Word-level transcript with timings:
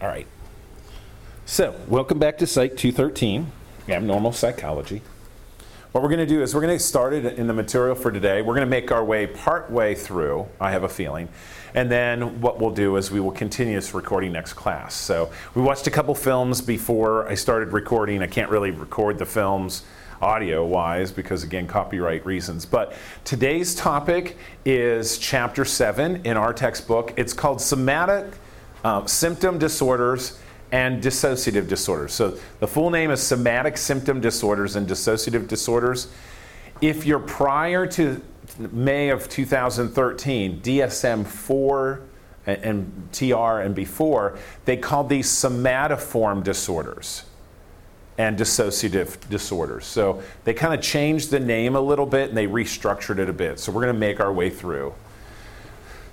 All 0.00 0.06
right. 0.06 0.28
So, 1.44 1.74
welcome 1.88 2.20
back 2.20 2.38
to 2.38 2.46
Psych 2.46 2.76
213, 2.76 3.50
Abnormal 3.88 4.30
Psychology. 4.30 5.02
What 5.90 6.04
we're 6.04 6.08
going 6.08 6.20
to 6.20 6.26
do 6.26 6.40
is 6.40 6.54
we're 6.54 6.60
going 6.60 6.70
to 6.70 6.76
get 6.76 6.82
started 6.82 7.24
in 7.24 7.48
the 7.48 7.52
material 7.52 7.96
for 7.96 8.12
today. 8.12 8.40
We're 8.40 8.54
going 8.54 8.66
to 8.66 8.70
make 8.70 8.92
our 8.92 9.04
way 9.04 9.26
part 9.26 9.72
way 9.72 9.96
through, 9.96 10.46
I 10.60 10.70
have 10.70 10.84
a 10.84 10.88
feeling. 10.88 11.28
And 11.74 11.90
then 11.90 12.40
what 12.40 12.60
we'll 12.60 12.70
do 12.70 12.94
is 12.94 13.10
we 13.10 13.18
will 13.18 13.32
continue 13.32 13.74
this 13.74 13.92
recording 13.92 14.30
next 14.30 14.52
class. 14.52 14.94
So, 14.94 15.32
we 15.56 15.62
watched 15.62 15.88
a 15.88 15.90
couple 15.90 16.14
films 16.14 16.60
before 16.60 17.28
I 17.28 17.34
started 17.34 17.72
recording. 17.72 18.22
I 18.22 18.28
can't 18.28 18.50
really 18.50 18.70
record 18.70 19.18
the 19.18 19.26
films 19.26 19.82
audio 20.22 20.64
wise 20.64 21.10
because, 21.10 21.42
again, 21.42 21.66
copyright 21.66 22.24
reasons. 22.24 22.64
But 22.66 22.94
today's 23.24 23.74
topic 23.74 24.36
is 24.64 25.18
chapter 25.18 25.64
7 25.64 26.24
in 26.24 26.36
our 26.36 26.52
textbook. 26.52 27.14
It's 27.16 27.32
called 27.32 27.60
Somatic 27.60 28.26
uh, 28.84 29.06
Symptom 29.06 29.58
Disorders 29.58 30.38
and 30.70 31.02
dissociative 31.02 31.68
disorders. 31.68 32.12
So 32.12 32.38
the 32.60 32.66
full 32.66 32.90
name 32.90 33.10
is 33.10 33.22
somatic 33.22 33.76
symptom 33.76 34.20
disorders 34.20 34.76
and 34.76 34.86
dissociative 34.86 35.48
disorders. 35.48 36.08
If 36.80 37.06
you're 37.06 37.18
prior 37.18 37.86
to 37.86 38.20
May 38.58 39.08
of 39.08 39.28
2013, 39.28 40.60
DSM 40.60 41.26
4 41.26 42.02
and, 42.46 42.62
and 42.62 43.12
TR 43.12 43.60
and 43.60 43.74
before, 43.74 44.38
they 44.64 44.76
called 44.76 45.08
these 45.08 45.28
somatoform 45.28 46.44
disorders 46.44 47.24
and 48.18 48.36
dissociative 48.36 49.28
disorders. 49.30 49.86
So 49.86 50.22
they 50.44 50.52
kind 50.52 50.74
of 50.74 50.80
changed 50.80 51.30
the 51.30 51.40
name 51.40 51.76
a 51.76 51.80
little 51.80 52.06
bit 52.06 52.28
and 52.28 52.36
they 52.36 52.46
restructured 52.46 53.18
it 53.18 53.28
a 53.28 53.32
bit. 53.32 53.60
So 53.60 53.70
we're 53.70 53.82
going 53.82 53.94
to 53.94 53.98
make 53.98 54.20
our 54.20 54.32
way 54.32 54.50
through. 54.50 54.92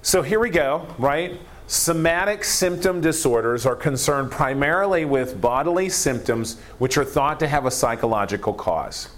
So 0.01 0.21
here 0.21 0.39
we 0.39 0.51
go, 0.51 0.85
right? 0.99 1.39
Somatic 1.67 2.43
symptom 2.43 3.01
disorders 3.01 3.65
are 3.65 3.75
concerned 3.75 4.29
primarily 4.29 5.03
with 5.03 5.41
bodily 5.41 5.89
symptoms 5.89 6.59
which 6.77 6.95
are 6.95 7.05
thought 7.05 7.39
to 7.39 7.47
have 7.47 7.65
a 7.65 7.71
psychological 7.71 8.53
cause. 8.53 9.09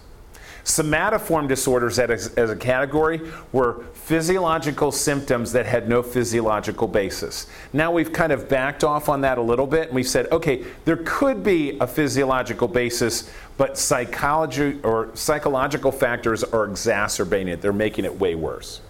Somatoform 0.64 1.48
disorders 1.48 2.00
as, 2.00 2.38
a 2.38 2.56
category 2.56 3.22
were 3.52 3.84
physiological 3.94 4.92
symptoms 4.92 5.52
that 5.54 5.66
had 5.66 5.90
no 5.90 6.02
physiological 6.02 6.88
basis. 6.88 7.48
Now 7.74 7.92
we've 7.92 8.12
kind 8.12 8.32
of 8.32 8.48
backed 8.48 8.84
off 8.84 9.10
on 9.10 9.22
that 9.22 9.38
a 9.38 9.42
little 9.42 9.68
bit 9.68 9.88
and 9.88 9.96
we've 9.96 10.08
said, 10.08 10.30
okay, 10.32 10.66
there 10.86 11.02
could 11.06 11.44
be 11.44 11.78
a 11.80 11.88
physiological 11.88 12.70
basis, 12.70 13.30
but 13.58 13.78
psychology 13.78 14.80
or 14.84 15.10
psychological 15.16 15.92
factors 15.92 16.44
are 16.46 16.66
exacerbating 16.66 17.50
it. 17.50 17.62
They're 17.62 17.74
making 17.74 18.06
it 18.06 18.20
way 18.20 18.36
worse. 18.36 18.82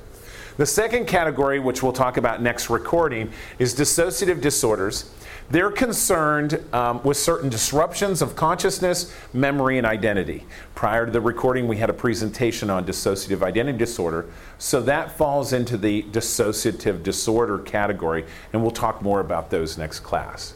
The 0.57 0.65
second 0.65 1.05
category, 1.05 1.59
which 1.59 1.83
we'll 1.83 1.93
talk 1.93 2.17
about 2.17 2.41
next 2.41 2.71
recording, 2.71 3.31
is 3.59 3.75
dissociative 3.75 4.41
disorders. 4.41 5.11
They're 5.51 5.69
concerned 5.69 6.63
um, 6.73 7.01
with 7.03 7.15
certain 7.15 7.47
disruptions 7.47 8.23
of 8.23 8.35
consciousness, 8.35 9.13
memory, 9.33 9.77
and 9.77 9.85
identity. 9.85 10.45
Prior 10.73 11.05
to 11.05 11.11
the 11.11 11.21
recording, 11.21 11.67
we 11.67 11.77
had 11.77 11.91
a 11.91 11.93
presentation 11.93 12.71
on 12.71 12.85
dissociative 12.85 13.43
identity 13.43 13.77
disorder, 13.77 14.25
so 14.57 14.81
that 14.81 15.11
falls 15.11 15.53
into 15.53 15.77
the 15.77 16.01
dissociative 16.03 17.03
disorder 17.03 17.59
category, 17.59 18.25
and 18.51 18.63
we'll 18.63 18.71
talk 18.71 19.03
more 19.03 19.19
about 19.19 19.51
those 19.51 19.77
next 19.77 19.99
class. 19.99 20.55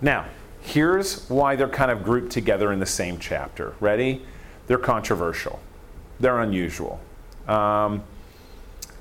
Now, 0.00 0.26
here's 0.60 1.28
why 1.28 1.56
they're 1.56 1.68
kind 1.68 1.90
of 1.90 2.04
grouped 2.04 2.30
together 2.30 2.72
in 2.72 2.78
the 2.78 2.86
same 2.86 3.18
chapter. 3.18 3.74
Ready? 3.80 4.24
They're 4.68 4.78
controversial, 4.78 5.58
they're 6.20 6.38
unusual. 6.38 7.00
Um, 7.48 8.04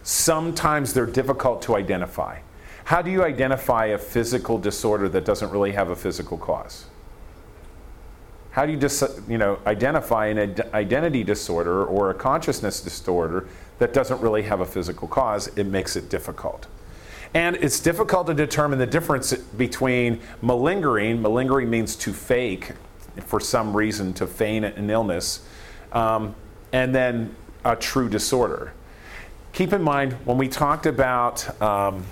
sometimes 0.06 0.94
they're 0.94 1.08
difficult 1.08 1.64
to 1.64 1.76
identify. 1.76 2.38
How 2.86 3.02
do 3.02 3.10
you 3.10 3.24
identify 3.24 3.88
a 3.88 3.98
physical 3.98 4.60
disorder 4.60 5.10
that 5.10 5.26
doesn't 5.26 5.50
really 5.50 5.72
have 5.72 5.90
a 5.90 5.96
physical 5.96 6.38
cause? 6.38 6.86
How 8.52 8.66
do 8.66 8.72
you 8.72 8.78
just 8.78 9.04
you 9.28 9.38
know 9.38 9.60
identify 9.66 10.28
an 10.28 10.56
identity 10.74 11.24
disorder 11.24 11.84
or 11.84 12.12
a 12.12 12.14
consciousness 12.14 12.80
disorder 12.80 13.48
that 13.80 13.94
doesn't 13.94 14.22
really 14.22 14.44
have 14.44 14.62
a 14.62 14.66
physical 14.66 15.08
cause? 15.08 15.48
It 15.58 15.66
makes 15.66 15.96
it 15.96 16.10
difficult. 16.10 16.68
And 17.34 17.58
it's 17.58 17.80
difficult 17.80 18.28
to 18.28 18.34
determine 18.34 18.80
the 18.80 18.86
difference 18.86 19.34
between 19.34 20.22
malingering, 20.42 21.22
malingering 21.22 21.70
means 21.70 21.96
to 21.98 22.14
fake 22.14 22.74
for 23.26 23.40
some 23.40 23.76
reason, 23.76 24.14
to 24.14 24.28
feign 24.28 24.64
an 24.64 24.90
illness, 24.90 25.46
um, 25.92 26.36
and 26.72 26.94
then 26.94 27.36
a 27.66 27.76
true 27.76 28.08
disorder 28.08 28.72
keep 29.56 29.72
in 29.72 29.82
mind 29.82 30.12
when 30.26 30.38
we 30.38 30.50
talked 30.50 30.86
about 30.86 31.62
um, 31.62 32.04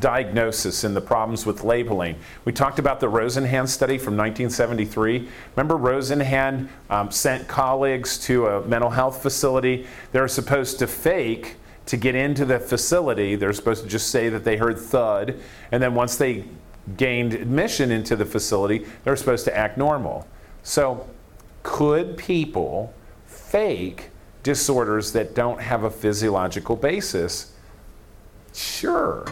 diagnosis 0.00 0.82
and 0.82 0.94
the 0.94 1.00
problems 1.00 1.46
with 1.46 1.62
labeling, 1.62 2.16
we 2.44 2.52
talked 2.52 2.80
about 2.80 2.98
the 2.98 3.06
Rosenhan 3.06 3.68
study 3.68 3.96
from 3.96 4.16
1973. 4.16 5.28
Remember, 5.54 5.76
Rosenhan 5.76 6.68
um, 6.90 7.12
sent 7.12 7.46
colleagues 7.46 8.18
to 8.18 8.48
a 8.48 8.66
mental 8.66 8.90
health 8.90 9.22
facility. 9.22 9.86
They're 10.10 10.26
supposed 10.26 10.80
to 10.80 10.88
fake 10.88 11.54
to 11.86 11.96
get 11.96 12.16
into 12.16 12.44
the 12.44 12.58
facility. 12.58 13.36
They're 13.36 13.52
supposed 13.52 13.84
to 13.84 13.88
just 13.88 14.10
say 14.10 14.28
that 14.28 14.42
they 14.42 14.56
heard 14.56 14.76
thud, 14.76 15.38
and 15.70 15.80
then 15.80 15.94
once 15.94 16.16
they 16.16 16.44
gained 16.96 17.34
admission 17.34 17.92
into 17.92 18.16
the 18.16 18.26
facility, 18.26 18.84
they're 19.04 19.16
supposed 19.16 19.44
to 19.44 19.56
act 19.56 19.78
normal. 19.78 20.26
So, 20.64 21.08
could 21.62 22.16
people 22.16 22.92
fake 23.26 24.09
disorders 24.42 25.12
that 25.12 25.34
don't 25.34 25.60
have 25.60 25.84
a 25.84 25.90
physiological 25.90 26.76
basis? 26.76 27.52
Sure. 28.52 29.26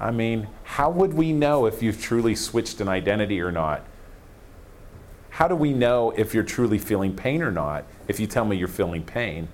I 0.00 0.10
mean, 0.10 0.48
how 0.62 0.90
would 0.90 1.14
we 1.14 1.32
know 1.32 1.66
if 1.66 1.82
you've 1.82 2.00
truly 2.00 2.34
switched 2.34 2.80
an 2.80 2.88
identity 2.88 3.40
or 3.40 3.50
not? 3.50 3.84
How 5.30 5.48
do 5.48 5.54
we 5.54 5.72
know 5.72 6.10
if 6.16 6.34
you're 6.34 6.44
truly 6.44 6.78
feeling 6.78 7.14
pain 7.14 7.42
or 7.42 7.50
not? 7.50 7.84
If 8.08 8.18
you 8.18 8.26
tell 8.26 8.44
me 8.44 8.56
you're 8.56 8.68
feeling 8.68 9.02
pain, 9.02 9.48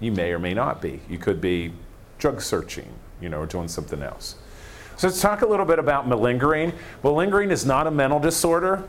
you 0.00 0.12
may 0.12 0.32
or 0.32 0.38
may 0.38 0.54
not 0.54 0.82
be. 0.82 1.00
You 1.08 1.18
could 1.18 1.40
be 1.40 1.72
drug 2.18 2.40
searching, 2.40 2.88
you 3.20 3.28
know, 3.28 3.40
or 3.40 3.46
doing 3.46 3.68
something 3.68 4.02
else. 4.02 4.36
So 4.96 5.06
let's 5.06 5.20
talk 5.20 5.42
a 5.42 5.46
little 5.46 5.66
bit 5.66 5.78
about 5.78 6.06
malingering. 6.06 6.72
Malingering 7.02 7.50
is 7.50 7.64
not 7.64 7.86
a 7.86 7.90
mental 7.90 8.20
disorder, 8.20 8.88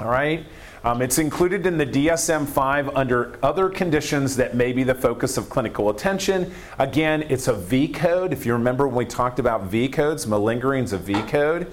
all 0.00 0.08
right? 0.08 0.44
Um, 0.82 1.02
it's 1.02 1.18
included 1.18 1.66
in 1.66 1.76
the 1.76 1.84
DSM 1.84 2.46
5 2.48 2.96
under 2.96 3.38
other 3.42 3.68
conditions 3.68 4.36
that 4.36 4.54
may 4.54 4.72
be 4.72 4.82
the 4.82 4.94
focus 4.94 5.36
of 5.36 5.50
clinical 5.50 5.90
attention. 5.90 6.54
Again, 6.78 7.24
it's 7.28 7.48
a 7.48 7.52
V 7.52 7.88
code. 7.88 8.32
If 8.32 8.46
you 8.46 8.54
remember 8.54 8.88
when 8.88 8.96
we 8.96 9.04
talked 9.04 9.38
about 9.38 9.64
V 9.64 9.88
codes, 9.88 10.26
malingering 10.26 10.84
is 10.84 10.94
a 10.94 10.98
V 10.98 11.20
code. 11.22 11.70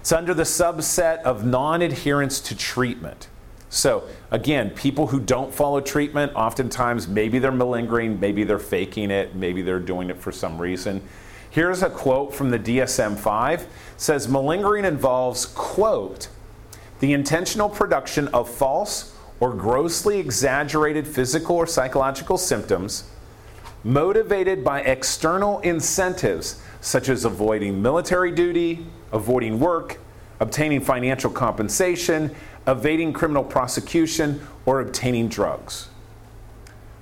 It's 0.00 0.12
under 0.12 0.34
the 0.34 0.42
subset 0.42 1.22
of 1.22 1.46
non 1.46 1.80
adherence 1.80 2.38
to 2.40 2.56
treatment. 2.56 3.28
So, 3.70 4.04
again, 4.30 4.70
people 4.70 5.08
who 5.08 5.18
don't 5.18 5.52
follow 5.52 5.80
treatment, 5.80 6.32
oftentimes 6.34 7.08
maybe 7.08 7.38
they're 7.38 7.50
malingering, 7.50 8.20
maybe 8.20 8.44
they're 8.44 8.58
faking 8.58 9.10
it, 9.10 9.34
maybe 9.34 9.62
they're 9.62 9.80
doing 9.80 10.10
it 10.10 10.18
for 10.18 10.30
some 10.30 10.58
reason. 10.60 11.02
Here's 11.50 11.82
a 11.82 11.88
quote 11.88 12.34
from 12.34 12.50
the 12.50 12.58
DSM 12.58 13.16
5 13.16 13.66
says 13.96 14.28
malingering 14.28 14.84
involves 14.84 15.46
quote 15.46 16.28
the 17.00 17.12
intentional 17.12 17.68
production 17.68 18.28
of 18.28 18.48
false 18.48 19.14
or 19.40 19.52
grossly 19.52 20.18
exaggerated 20.18 21.06
physical 21.06 21.56
or 21.56 21.66
psychological 21.66 22.38
symptoms 22.38 23.04
motivated 23.84 24.64
by 24.64 24.80
external 24.80 25.60
incentives 25.60 26.60
such 26.80 27.08
as 27.08 27.24
avoiding 27.24 27.80
military 27.80 28.32
duty, 28.32 28.84
avoiding 29.12 29.60
work, 29.60 29.98
obtaining 30.40 30.80
financial 30.80 31.30
compensation, 31.30 32.34
evading 32.66 33.12
criminal 33.12 33.44
prosecution, 33.44 34.40
or 34.64 34.80
obtaining 34.80 35.28
drugs. 35.28 35.88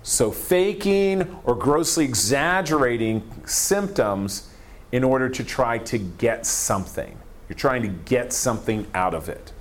So, 0.02 0.30
faking 0.30 1.34
or 1.44 1.54
grossly 1.54 2.04
exaggerating 2.04 3.22
symptoms 3.46 4.50
in 4.92 5.02
order 5.02 5.30
to 5.30 5.42
try 5.42 5.78
to 5.78 5.96
get 5.96 6.44
something. 6.44 7.16
You're 7.48 7.56
trying 7.56 7.82
to 7.82 7.88
get 7.88 8.34
something 8.34 8.86
out 8.94 9.14
of 9.14 9.30
it. 9.30 9.53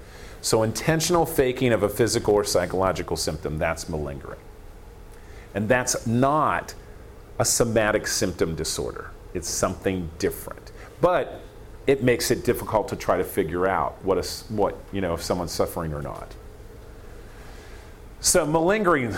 So, 0.43 0.61
intentional 0.61 1.25
faking 1.25 1.71
of 1.71 1.83
a 1.83 1.89
physical 1.89 2.33
or 2.33 2.43
psychological 2.43 3.15
symptom, 3.15 3.57
that's 3.57 3.87
malingering. 3.87 4.41
And 5.55 5.69
that's 5.69 6.05
not 6.05 6.75
a 7.39 7.45
somatic 7.45 8.07
symptom 8.07 8.53
disorder, 8.53 9.11
it's 9.33 9.47
something 9.47 10.09
different. 10.19 10.73
But 10.99 11.39
it 11.87 12.03
makes 12.03 12.29
it 12.29 12.43
difficult 12.43 12.89
to 12.89 12.97
try 12.97 13.17
to 13.17 13.23
figure 13.23 13.67
out 13.67 14.03
what, 14.03 14.17
a, 14.17 14.29
what 14.53 14.77
you 14.91 14.99
know, 14.99 15.13
if 15.13 15.23
someone's 15.23 15.53
suffering 15.53 15.93
or 15.93 16.01
not. 16.01 16.35
So, 18.19 18.45
malingering, 18.45 19.13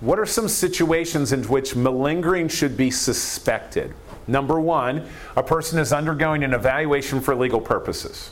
what 0.00 0.18
are 0.18 0.24
some 0.24 0.48
situations 0.48 1.34
in 1.34 1.44
which 1.44 1.76
malingering 1.76 2.48
should 2.48 2.78
be 2.78 2.90
suspected? 2.90 3.92
Number 4.26 4.58
one, 4.58 5.06
a 5.36 5.42
person 5.42 5.78
is 5.78 5.92
undergoing 5.92 6.42
an 6.42 6.54
evaluation 6.54 7.20
for 7.20 7.34
legal 7.34 7.60
purposes. 7.60 8.30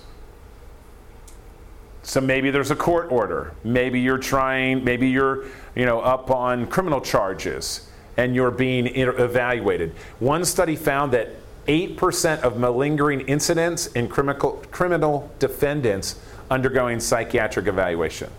So 2.08 2.22
maybe 2.22 2.50
there's 2.50 2.70
a 2.70 2.76
court 2.76 3.12
order. 3.12 3.52
Maybe 3.64 4.00
you're 4.00 4.16
trying, 4.16 4.82
maybe 4.82 5.10
you're, 5.10 5.44
you 5.74 5.84
know, 5.84 6.00
up 6.00 6.30
on 6.30 6.66
criminal 6.66 7.02
charges 7.02 7.86
and 8.16 8.34
you're 8.34 8.50
being 8.50 8.86
evaluated. 8.86 9.92
One 10.18 10.46
study 10.46 10.74
found 10.74 11.12
that 11.12 11.32
8% 11.66 12.40
of 12.40 12.58
malingering 12.58 13.20
incidents 13.28 13.88
in 13.88 14.08
criminal, 14.08 14.52
criminal 14.70 15.30
defendants 15.38 16.18
undergoing 16.50 16.98
psychiatric 16.98 17.66
evaluation. 17.66 18.30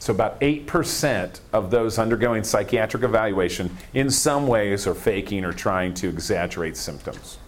So, 0.00 0.12
about 0.12 0.40
8% 0.40 1.38
of 1.52 1.70
those 1.70 2.00
undergoing 2.00 2.42
psychiatric 2.42 3.04
evaluation 3.04 3.76
in 3.94 4.10
some 4.10 4.48
ways 4.48 4.88
are 4.88 4.94
faking 4.94 5.44
or 5.44 5.52
trying 5.52 5.94
to 5.94 6.08
exaggerate 6.08 6.76
symptoms. 6.76 7.38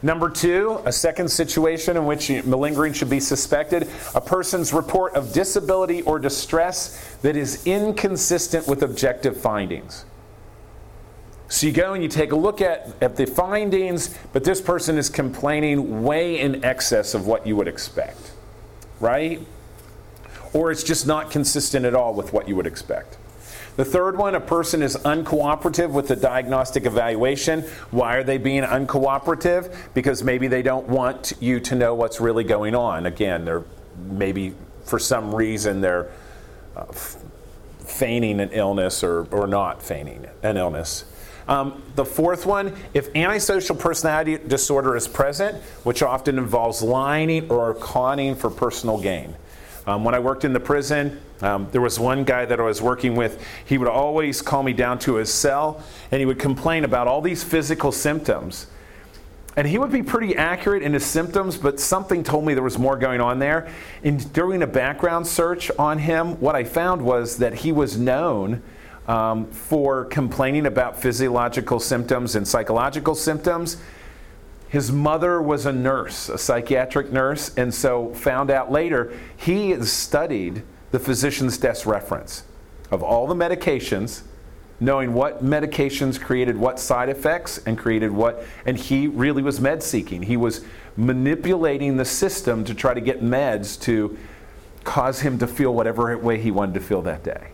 Number 0.00 0.30
two, 0.30 0.80
a 0.84 0.92
second 0.92 1.28
situation 1.28 1.96
in 1.96 2.06
which 2.06 2.30
malingering 2.44 2.92
should 2.92 3.10
be 3.10 3.18
suspected 3.18 3.88
a 4.14 4.20
person's 4.20 4.72
report 4.72 5.14
of 5.14 5.32
disability 5.32 6.02
or 6.02 6.20
distress 6.20 7.16
that 7.22 7.36
is 7.36 7.66
inconsistent 7.66 8.68
with 8.68 8.82
objective 8.82 9.36
findings. 9.36 10.04
So 11.48 11.66
you 11.66 11.72
go 11.72 11.94
and 11.94 12.02
you 12.02 12.08
take 12.08 12.30
a 12.30 12.36
look 12.36 12.60
at, 12.60 12.90
at 13.00 13.16
the 13.16 13.26
findings, 13.26 14.14
but 14.32 14.44
this 14.44 14.60
person 14.60 14.98
is 14.98 15.08
complaining 15.08 16.04
way 16.04 16.38
in 16.38 16.64
excess 16.64 17.14
of 17.14 17.26
what 17.26 17.46
you 17.46 17.56
would 17.56 17.66
expect, 17.68 18.32
right? 19.00 19.40
Or 20.52 20.70
it's 20.70 20.84
just 20.84 21.06
not 21.06 21.30
consistent 21.30 21.86
at 21.86 21.94
all 21.94 22.14
with 22.14 22.32
what 22.32 22.48
you 22.48 22.54
would 22.54 22.66
expect. 22.66 23.16
The 23.78 23.84
third 23.84 24.18
one, 24.18 24.34
a 24.34 24.40
person 24.40 24.82
is 24.82 24.96
uncooperative 24.96 25.90
with 25.92 26.08
the 26.08 26.16
diagnostic 26.16 26.84
evaluation. 26.84 27.60
Why 27.92 28.16
are 28.16 28.24
they 28.24 28.36
being 28.36 28.64
uncooperative? 28.64 29.72
Because 29.94 30.24
maybe 30.24 30.48
they 30.48 30.62
don't 30.62 30.88
want 30.88 31.34
you 31.38 31.60
to 31.60 31.76
know 31.76 31.94
what's 31.94 32.20
really 32.20 32.42
going 32.42 32.74
on. 32.74 33.06
Again, 33.06 33.44
they're 33.44 33.62
maybe 33.96 34.56
for 34.84 34.98
some 34.98 35.32
reason 35.32 35.80
they're 35.80 36.10
uh, 36.74 36.86
feigning 37.86 38.40
an 38.40 38.50
illness 38.50 39.04
or, 39.04 39.26
or 39.30 39.46
not 39.46 39.80
feigning 39.80 40.26
an 40.42 40.56
illness. 40.56 41.04
Um, 41.46 41.80
the 41.94 42.04
fourth 42.04 42.46
one, 42.46 42.74
if 42.94 43.14
antisocial 43.14 43.76
personality 43.76 44.38
disorder 44.38 44.96
is 44.96 45.06
present, 45.06 45.56
which 45.84 46.02
often 46.02 46.36
involves 46.36 46.82
lying 46.82 47.48
or 47.48 47.74
conning 47.74 48.34
for 48.34 48.50
personal 48.50 49.00
gain. 49.00 49.36
Um, 49.88 50.04
when 50.04 50.14
I 50.14 50.18
worked 50.18 50.44
in 50.44 50.52
the 50.52 50.60
prison, 50.60 51.18
um, 51.40 51.66
there 51.72 51.80
was 51.80 51.98
one 51.98 52.22
guy 52.22 52.44
that 52.44 52.60
I 52.60 52.62
was 52.62 52.82
working 52.82 53.16
with. 53.16 53.42
He 53.64 53.78
would 53.78 53.88
always 53.88 54.42
call 54.42 54.62
me 54.62 54.74
down 54.74 54.98
to 55.00 55.14
his 55.14 55.32
cell 55.32 55.82
and 56.10 56.20
he 56.20 56.26
would 56.26 56.38
complain 56.38 56.84
about 56.84 57.08
all 57.08 57.22
these 57.22 57.42
physical 57.42 57.90
symptoms. 57.90 58.66
And 59.56 59.66
he 59.66 59.78
would 59.78 59.90
be 59.90 60.02
pretty 60.02 60.36
accurate 60.36 60.82
in 60.82 60.92
his 60.92 61.06
symptoms, 61.06 61.56
but 61.56 61.80
something 61.80 62.22
told 62.22 62.44
me 62.44 62.52
there 62.52 62.62
was 62.62 62.78
more 62.78 62.98
going 62.98 63.22
on 63.22 63.38
there. 63.38 63.72
And 64.04 64.30
doing 64.34 64.62
a 64.62 64.66
background 64.66 65.26
search 65.26 65.70
on 65.78 65.98
him, 65.98 66.38
what 66.38 66.54
I 66.54 66.64
found 66.64 67.00
was 67.00 67.38
that 67.38 67.54
he 67.54 67.72
was 67.72 67.96
known 67.96 68.62
um, 69.06 69.46
for 69.46 70.04
complaining 70.04 70.66
about 70.66 71.00
physiological 71.00 71.80
symptoms 71.80 72.34
and 72.36 72.46
psychological 72.46 73.14
symptoms. 73.14 73.78
His 74.68 74.92
mother 74.92 75.40
was 75.40 75.64
a 75.64 75.72
nurse, 75.72 76.28
a 76.28 76.36
psychiatric 76.36 77.10
nurse, 77.10 77.54
and 77.56 77.72
so 77.72 78.12
found 78.14 78.50
out 78.50 78.70
later 78.70 79.12
he 79.36 79.74
studied 79.82 80.62
the 80.90 80.98
physician's 80.98 81.56
desk 81.56 81.86
reference 81.86 82.44
of 82.90 83.02
all 83.02 83.26
the 83.26 83.34
medications, 83.34 84.22
knowing 84.80 85.14
what 85.14 85.42
medications 85.42 86.20
created 86.20 86.56
what 86.56 86.78
side 86.78 87.08
effects 87.08 87.58
and 87.66 87.78
created 87.78 88.10
what, 88.10 88.44
and 88.66 88.76
he 88.76 89.08
really 89.08 89.42
was 89.42 89.58
med 89.60 89.82
seeking. 89.82 90.22
He 90.22 90.36
was 90.36 90.64
manipulating 90.96 91.96
the 91.96 92.04
system 92.04 92.64
to 92.64 92.74
try 92.74 92.94
to 92.94 93.00
get 93.00 93.22
meds 93.22 93.80
to 93.82 94.16
cause 94.84 95.20
him 95.20 95.38
to 95.38 95.46
feel 95.46 95.74
whatever 95.74 96.16
way 96.18 96.40
he 96.40 96.50
wanted 96.50 96.74
to 96.74 96.80
feel 96.80 97.02
that 97.02 97.22
day. 97.22 97.48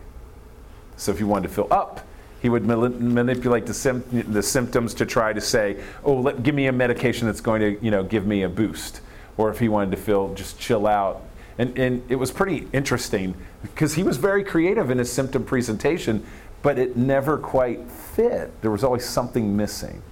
So 0.97 1.11
if 1.11 1.17
he 1.17 1.23
wanted 1.23 1.47
to 1.47 1.53
feel 1.53 1.67
up, 1.71 2.05
he 2.45 2.49
would 2.49 2.63
manipulate 2.63 3.65
the, 3.65 3.73
sim- 3.73 4.03
the 4.11 4.43
symptoms 4.43 4.93
to 4.93 5.03
try 5.03 5.33
to 5.33 5.41
say, 5.41 5.81
"Oh, 6.03 6.13
let, 6.13 6.43
give 6.43 6.53
me 6.53 6.67
a 6.67 6.71
medication 6.71 7.25
that's 7.25 7.41
going 7.41 7.59
to, 7.59 7.83
you 7.83 7.89
know, 7.89 8.03
give 8.03 8.27
me 8.27 8.43
a 8.43 8.49
boost." 8.49 9.01
Or 9.35 9.49
if 9.49 9.57
he 9.57 9.67
wanted 9.67 9.89
to 9.89 9.97
feel 9.97 10.31
just 10.35 10.59
chill 10.59 10.85
out, 10.85 11.23
and 11.57 11.75
and 11.75 12.03
it 12.07 12.17
was 12.17 12.29
pretty 12.29 12.67
interesting 12.71 13.33
because 13.63 13.95
he 13.95 14.03
was 14.03 14.17
very 14.17 14.43
creative 14.43 14.91
in 14.91 14.99
his 14.99 15.11
symptom 15.11 15.43
presentation, 15.43 16.23
but 16.61 16.77
it 16.77 16.95
never 16.95 17.39
quite 17.39 17.89
fit. 17.89 18.61
There 18.61 18.69
was 18.69 18.83
always 18.83 19.05
something 19.05 19.57
missing, 19.57 20.03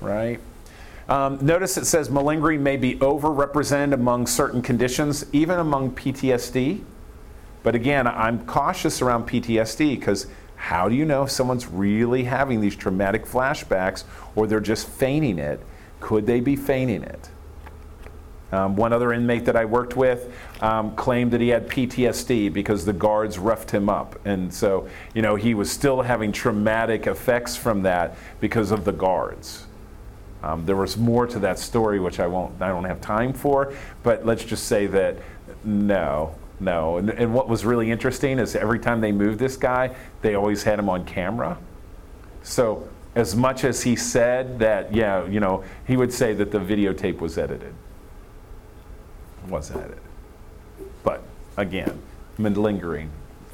right? 0.00 0.38
Um, 1.08 1.44
notice 1.44 1.76
it 1.76 1.86
says 1.86 2.08
malingering 2.08 2.62
may 2.62 2.76
be 2.76 2.94
overrepresented 3.00 3.94
among 3.94 4.28
certain 4.28 4.62
conditions, 4.62 5.26
even 5.32 5.58
among 5.58 5.90
PTSD. 5.96 6.84
But 7.64 7.74
again, 7.74 8.06
I'm 8.06 8.46
cautious 8.46 9.02
around 9.02 9.26
PTSD 9.26 9.98
because 9.98 10.28
how 10.58 10.88
do 10.88 10.96
you 10.96 11.04
know 11.04 11.22
if 11.22 11.30
someone's 11.30 11.66
really 11.68 12.24
having 12.24 12.60
these 12.60 12.76
traumatic 12.76 13.24
flashbacks 13.24 14.04
or 14.34 14.46
they're 14.46 14.60
just 14.60 14.88
feigning 14.88 15.38
it? 15.38 15.60
Could 16.00 16.26
they 16.26 16.40
be 16.40 16.56
feigning 16.56 17.04
it? 17.04 17.30
Um, 18.50 18.76
one 18.76 18.92
other 18.92 19.12
inmate 19.12 19.44
that 19.44 19.56
I 19.56 19.64
worked 19.64 19.96
with 19.96 20.32
um, 20.60 20.94
claimed 20.96 21.30
that 21.30 21.40
he 21.40 21.48
had 21.48 21.68
PTSD 21.68 22.52
because 22.52 22.84
the 22.84 22.92
guards 22.92 23.38
roughed 23.38 23.70
him 23.70 23.88
up. 23.88 24.18
And 24.26 24.52
so, 24.52 24.88
you 25.14 25.22
know, 25.22 25.36
he 25.36 25.54
was 25.54 25.70
still 25.70 26.02
having 26.02 26.32
traumatic 26.32 27.06
effects 27.06 27.56
from 27.56 27.82
that 27.82 28.16
because 28.40 28.70
of 28.70 28.84
the 28.84 28.92
guards. 28.92 29.66
Um, 30.42 30.66
there 30.66 30.76
was 30.76 30.96
more 30.96 31.26
to 31.26 31.38
that 31.40 31.58
story, 31.58 32.00
which 32.00 32.20
I 32.20 32.26
won't, 32.26 32.60
I 32.60 32.68
don't 32.68 32.84
have 32.84 33.00
time 33.00 33.32
for, 33.32 33.74
but 34.02 34.26
let's 34.26 34.44
just 34.44 34.66
say 34.66 34.86
that 34.86 35.18
no, 35.64 36.34
no. 36.60 36.98
And, 36.98 37.10
and 37.10 37.34
what 37.34 37.48
was 37.48 37.64
really 37.64 37.90
interesting 37.90 38.38
is 38.38 38.56
every 38.56 38.78
time 38.78 39.00
they 39.00 39.12
moved 39.12 39.38
this 39.38 39.56
guy, 39.56 39.94
they 40.22 40.34
always 40.34 40.62
had 40.62 40.78
him 40.78 40.88
on 40.88 41.04
camera. 41.04 41.58
So, 42.42 42.88
as 43.14 43.34
much 43.34 43.64
as 43.64 43.82
he 43.82 43.96
said 43.96 44.58
that, 44.60 44.94
yeah, 44.94 45.26
you 45.26 45.40
know, 45.40 45.64
he 45.86 45.96
would 45.96 46.12
say 46.12 46.34
that 46.34 46.50
the 46.50 46.58
videotape 46.58 47.18
was 47.18 47.36
edited. 47.36 47.74
It 49.44 49.50
wasn't 49.50 49.80
edited. 49.80 50.02
But 51.02 51.22
again, 51.56 52.00
malingering, 52.38 53.10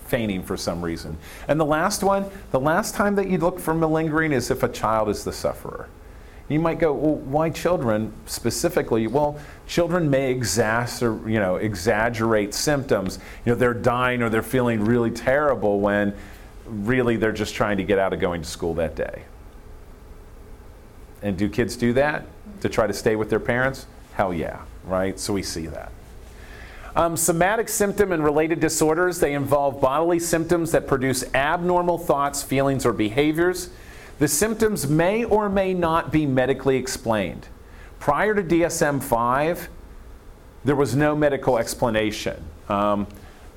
feigning 0.06 0.42
for 0.42 0.56
some 0.56 0.82
reason. 0.82 1.16
And 1.48 1.58
the 1.58 1.64
last 1.64 2.02
one, 2.02 2.26
the 2.50 2.60
last 2.60 2.94
time 2.94 3.14
that 3.16 3.28
you 3.28 3.38
look 3.38 3.58
for 3.58 3.74
malingering 3.74 4.32
is 4.32 4.50
if 4.50 4.62
a 4.62 4.68
child 4.68 5.08
is 5.08 5.24
the 5.24 5.32
sufferer. 5.32 5.88
You 6.48 6.60
might 6.60 6.78
go, 6.78 6.92
well, 6.92 7.14
why 7.14 7.50
children 7.50 8.12
specifically? 8.26 9.06
Well, 9.06 9.38
children 9.66 10.10
may 10.10 10.34
exacer, 10.34 11.30
you 11.30 11.38
know, 11.38 11.56
exaggerate 11.56 12.52
symptoms. 12.52 13.18
You 13.46 13.52
know, 13.52 13.58
they're 13.58 13.72
dying 13.72 14.22
or 14.22 14.28
they're 14.28 14.42
feeling 14.42 14.84
really 14.84 15.10
terrible 15.10 15.80
when 15.80 16.14
really 16.66 17.16
they're 17.16 17.32
just 17.32 17.54
trying 17.54 17.78
to 17.78 17.84
get 17.84 17.98
out 17.98 18.12
of 18.12 18.20
going 18.20 18.42
to 18.42 18.48
school 18.48 18.74
that 18.74 18.94
day. 18.94 19.22
And 21.22 21.38
do 21.38 21.48
kids 21.48 21.76
do 21.76 21.94
that 21.94 22.26
to 22.60 22.68
try 22.68 22.86
to 22.86 22.92
stay 22.92 23.16
with 23.16 23.30
their 23.30 23.40
parents? 23.40 23.86
Hell 24.12 24.34
yeah, 24.34 24.60
right? 24.84 25.18
So 25.18 25.32
we 25.32 25.42
see 25.42 25.66
that. 25.68 25.90
Um, 26.94 27.16
somatic 27.16 27.68
symptom 27.68 28.12
and 28.12 28.22
related 28.22 28.60
disorders, 28.60 29.18
they 29.18 29.32
involve 29.32 29.80
bodily 29.80 30.20
symptoms 30.20 30.72
that 30.72 30.86
produce 30.86 31.24
abnormal 31.34 31.98
thoughts, 31.98 32.42
feelings, 32.42 32.86
or 32.86 32.92
behaviors. 32.92 33.70
The 34.18 34.28
symptoms 34.28 34.88
may 34.88 35.24
or 35.24 35.48
may 35.48 35.74
not 35.74 36.12
be 36.12 36.26
medically 36.26 36.76
explained. 36.76 37.48
Prior 37.98 38.34
to 38.34 38.42
DSM 38.42 39.02
5, 39.02 39.68
there 40.64 40.76
was 40.76 40.94
no 40.94 41.16
medical 41.16 41.58
explanation. 41.58 42.42
Um, 42.68 43.06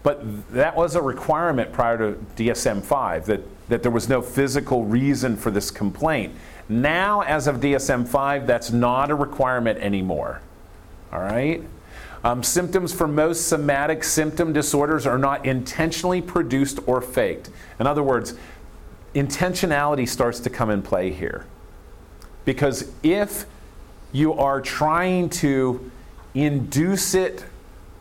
but 0.04 0.52
that 0.54 0.76
was 0.76 0.96
a 0.96 1.02
requirement 1.02 1.74
prior 1.74 1.98
to 1.98 2.26
DSM 2.36 2.82
5 2.82 3.26
that, 3.26 3.42
that 3.70 3.84
there 3.84 3.92
was 3.92 4.10
no 4.10 4.22
physical 4.22 4.86
reason 4.86 5.36
for 5.36 5.52
this 5.52 5.70
complaint. 5.70 6.34
Now, 6.70 7.22
as 7.22 7.48
of 7.48 7.58
DSM 7.58 8.08
5, 8.08 8.48
that's 8.48 8.72
not 8.72 9.12
a 9.12 9.16
requirement 9.16 9.80
anymore. 9.80 10.42
All 11.12 11.20
right? 11.20 11.64
Um, 12.24 12.44
symptoms 12.44 12.94
for 12.94 13.08
most 13.08 13.48
somatic 13.48 14.04
symptom 14.04 14.52
disorders 14.52 15.06
are 15.06 15.18
not 15.18 15.46
intentionally 15.46 16.22
produced 16.22 16.80
or 16.86 17.00
faked. 17.00 17.50
In 17.80 17.88
other 17.88 18.04
words, 18.04 18.34
intentionality 19.14 20.08
starts 20.08 20.40
to 20.42 20.50
come 20.50 20.70
in 20.70 20.82
play 20.82 21.12
here. 21.12 21.46
Because 22.46 22.92
if 23.04 23.46
you 24.12 24.34
are 24.34 24.62
trying 24.62 25.30
to 25.30 25.92
induce 26.34 27.14
it 27.14 27.44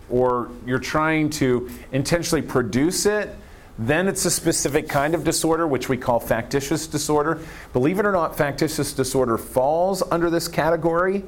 or 0.08 0.50
you're 0.64 0.78
trying 0.78 1.30
to 1.30 1.68
intentionally 1.92 2.42
produce 2.42 3.06
it, 3.06 3.34
then 3.78 4.08
it's 4.08 4.24
a 4.24 4.30
specific 4.30 4.88
kind 4.88 5.14
of 5.14 5.24
disorder, 5.24 5.66
which 5.66 5.88
we 5.88 5.96
call 5.96 6.18
factitious 6.18 6.86
disorder. 6.86 7.40
Believe 7.72 7.98
it 7.98 8.06
or 8.06 8.12
not, 8.12 8.36
factitious 8.36 8.92
disorder 8.92 9.36
falls 9.36 10.02
under 10.10 10.30
this 10.30 10.48
category, 10.48 11.24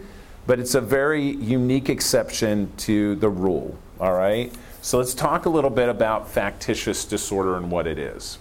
but 0.47 0.59
it's 0.59 0.75
a 0.75 0.81
very 0.81 1.25
unique 1.25 1.91
exception 1.91 2.73
to 2.79 3.17
the 3.17 3.29
rule. 3.29 3.77
All 4.01 4.15
right? 4.15 4.55
So 4.81 4.99
let's 4.99 5.13
talk 5.13 5.45
a 5.45 5.51
little 5.51 5.71
bit 5.71 5.89
about 5.89 6.31
factitious 6.31 7.05
disorder 7.05 7.57
and 7.57 7.71
what 7.71 7.87
it 7.87 7.99
is. 7.99 8.39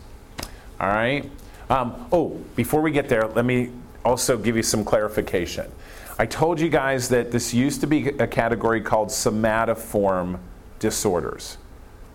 All 0.80 0.88
right? 0.88 1.30
Um, 1.70 2.08
oh, 2.12 2.30
before 2.56 2.82
we 2.82 2.92
get 2.92 3.10
there, 3.10 3.28
let 3.28 3.46
me 3.46 3.72
also 4.06 4.38
give 4.38 4.56
you 4.56 4.64
some 4.64 4.86
clarification. 4.86 5.70
I 6.20 6.26
told 6.26 6.60
you 6.60 6.70
guys 6.70 7.10
that 7.10 7.32
this 7.32 7.54
used 7.54 7.82
to 7.82 7.88
be 7.88 8.08
a 8.08 8.28
category 8.28 8.82
called 8.82 9.10
somatoform 9.10 10.40
disorders, 10.80 11.58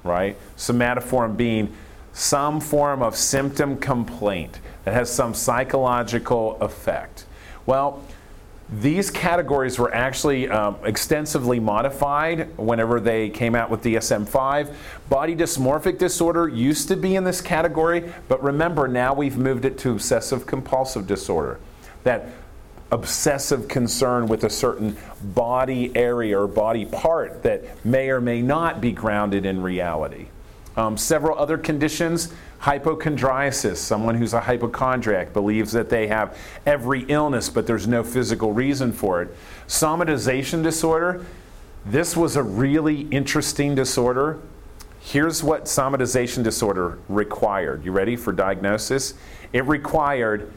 right? 0.02 0.36
Somatoform 0.56 1.36
being 1.36 1.72
some 2.12 2.60
form 2.60 3.02
of 3.02 3.16
symptom 3.16 3.76
complaint 3.76 4.60
that 4.84 4.94
has 4.94 5.12
some 5.12 5.34
psychological 5.34 6.56
effect. 6.60 7.26
Well, 7.64 8.02
these 8.80 9.10
categories 9.10 9.78
were 9.78 9.94
actually 9.94 10.48
um, 10.48 10.76
extensively 10.84 11.60
modified 11.60 12.56
whenever 12.56 13.00
they 13.00 13.28
came 13.28 13.54
out 13.54 13.70
with 13.70 13.82
DSM 13.82 14.26
5. 14.26 14.76
Body 15.10 15.36
dysmorphic 15.36 15.98
disorder 15.98 16.48
used 16.48 16.88
to 16.88 16.96
be 16.96 17.14
in 17.16 17.24
this 17.24 17.40
category, 17.40 18.12
but 18.28 18.42
remember 18.42 18.88
now 18.88 19.12
we've 19.12 19.36
moved 19.36 19.66
it 19.66 19.78
to 19.78 19.90
obsessive 19.90 20.46
compulsive 20.46 21.06
disorder. 21.06 21.60
That 22.04 22.28
obsessive 22.90 23.68
concern 23.68 24.26
with 24.26 24.44
a 24.44 24.50
certain 24.50 24.96
body 25.22 25.94
area 25.94 26.38
or 26.38 26.46
body 26.46 26.86
part 26.86 27.42
that 27.42 27.84
may 27.84 28.10
or 28.10 28.20
may 28.20 28.40
not 28.40 28.80
be 28.80 28.92
grounded 28.92 29.44
in 29.44 29.62
reality. 29.62 30.28
Um, 30.76 30.96
several 30.96 31.38
other 31.38 31.58
conditions 31.58 32.32
hypochondriasis, 32.62 33.76
someone 33.76 34.14
who's 34.14 34.34
a 34.34 34.40
hypochondriac 34.40 35.32
believes 35.32 35.72
that 35.72 35.88
they 35.88 36.06
have 36.06 36.38
every 36.64 37.02
illness, 37.08 37.48
but 37.48 37.66
there's 37.66 37.88
no 37.88 38.04
physical 38.04 38.52
reason 38.52 38.92
for 38.92 39.20
it. 39.20 39.36
Somatization 39.66 40.62
disorder, 40.62 41.26
this 41.84 42.16
was 42.16 42.36
a 42.36 42.42
really 42.42 43.02
interesting 43.08 43.74
disorder. 43.74 44.38
Here's 45.00 45.42
what 45.42 45.64
somatization 45.64 46.44
disorder 46.44 47.00
required. 47.08 47.84
You 47.84 47.90
ready 47.90 48.14
for 48.14 48.32
diagnosis? 48.32 49.14
It 49.52 49.64
required 49.64 50.52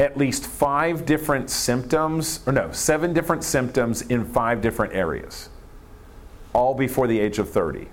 at 0.00 0.16
least 0.16 0.46
five 0.46 1.06
different 1.06 1.48
symptoms, 1.48 2.40
or 2.44 2.52
no, 2.52 2.72
seven 2.72 3.12
different 3.12 3.44
symptoms 3.44 4.02
in 4.02 4.24
five 4.24 4.60
different 4.60 4.94
areas, 4.94 5.48
all 6.52 6.74
before 6.74 7.06
the 7.06 7.20
age 7.20 7.38
of 7.38 7.48
30. 7.50 7.86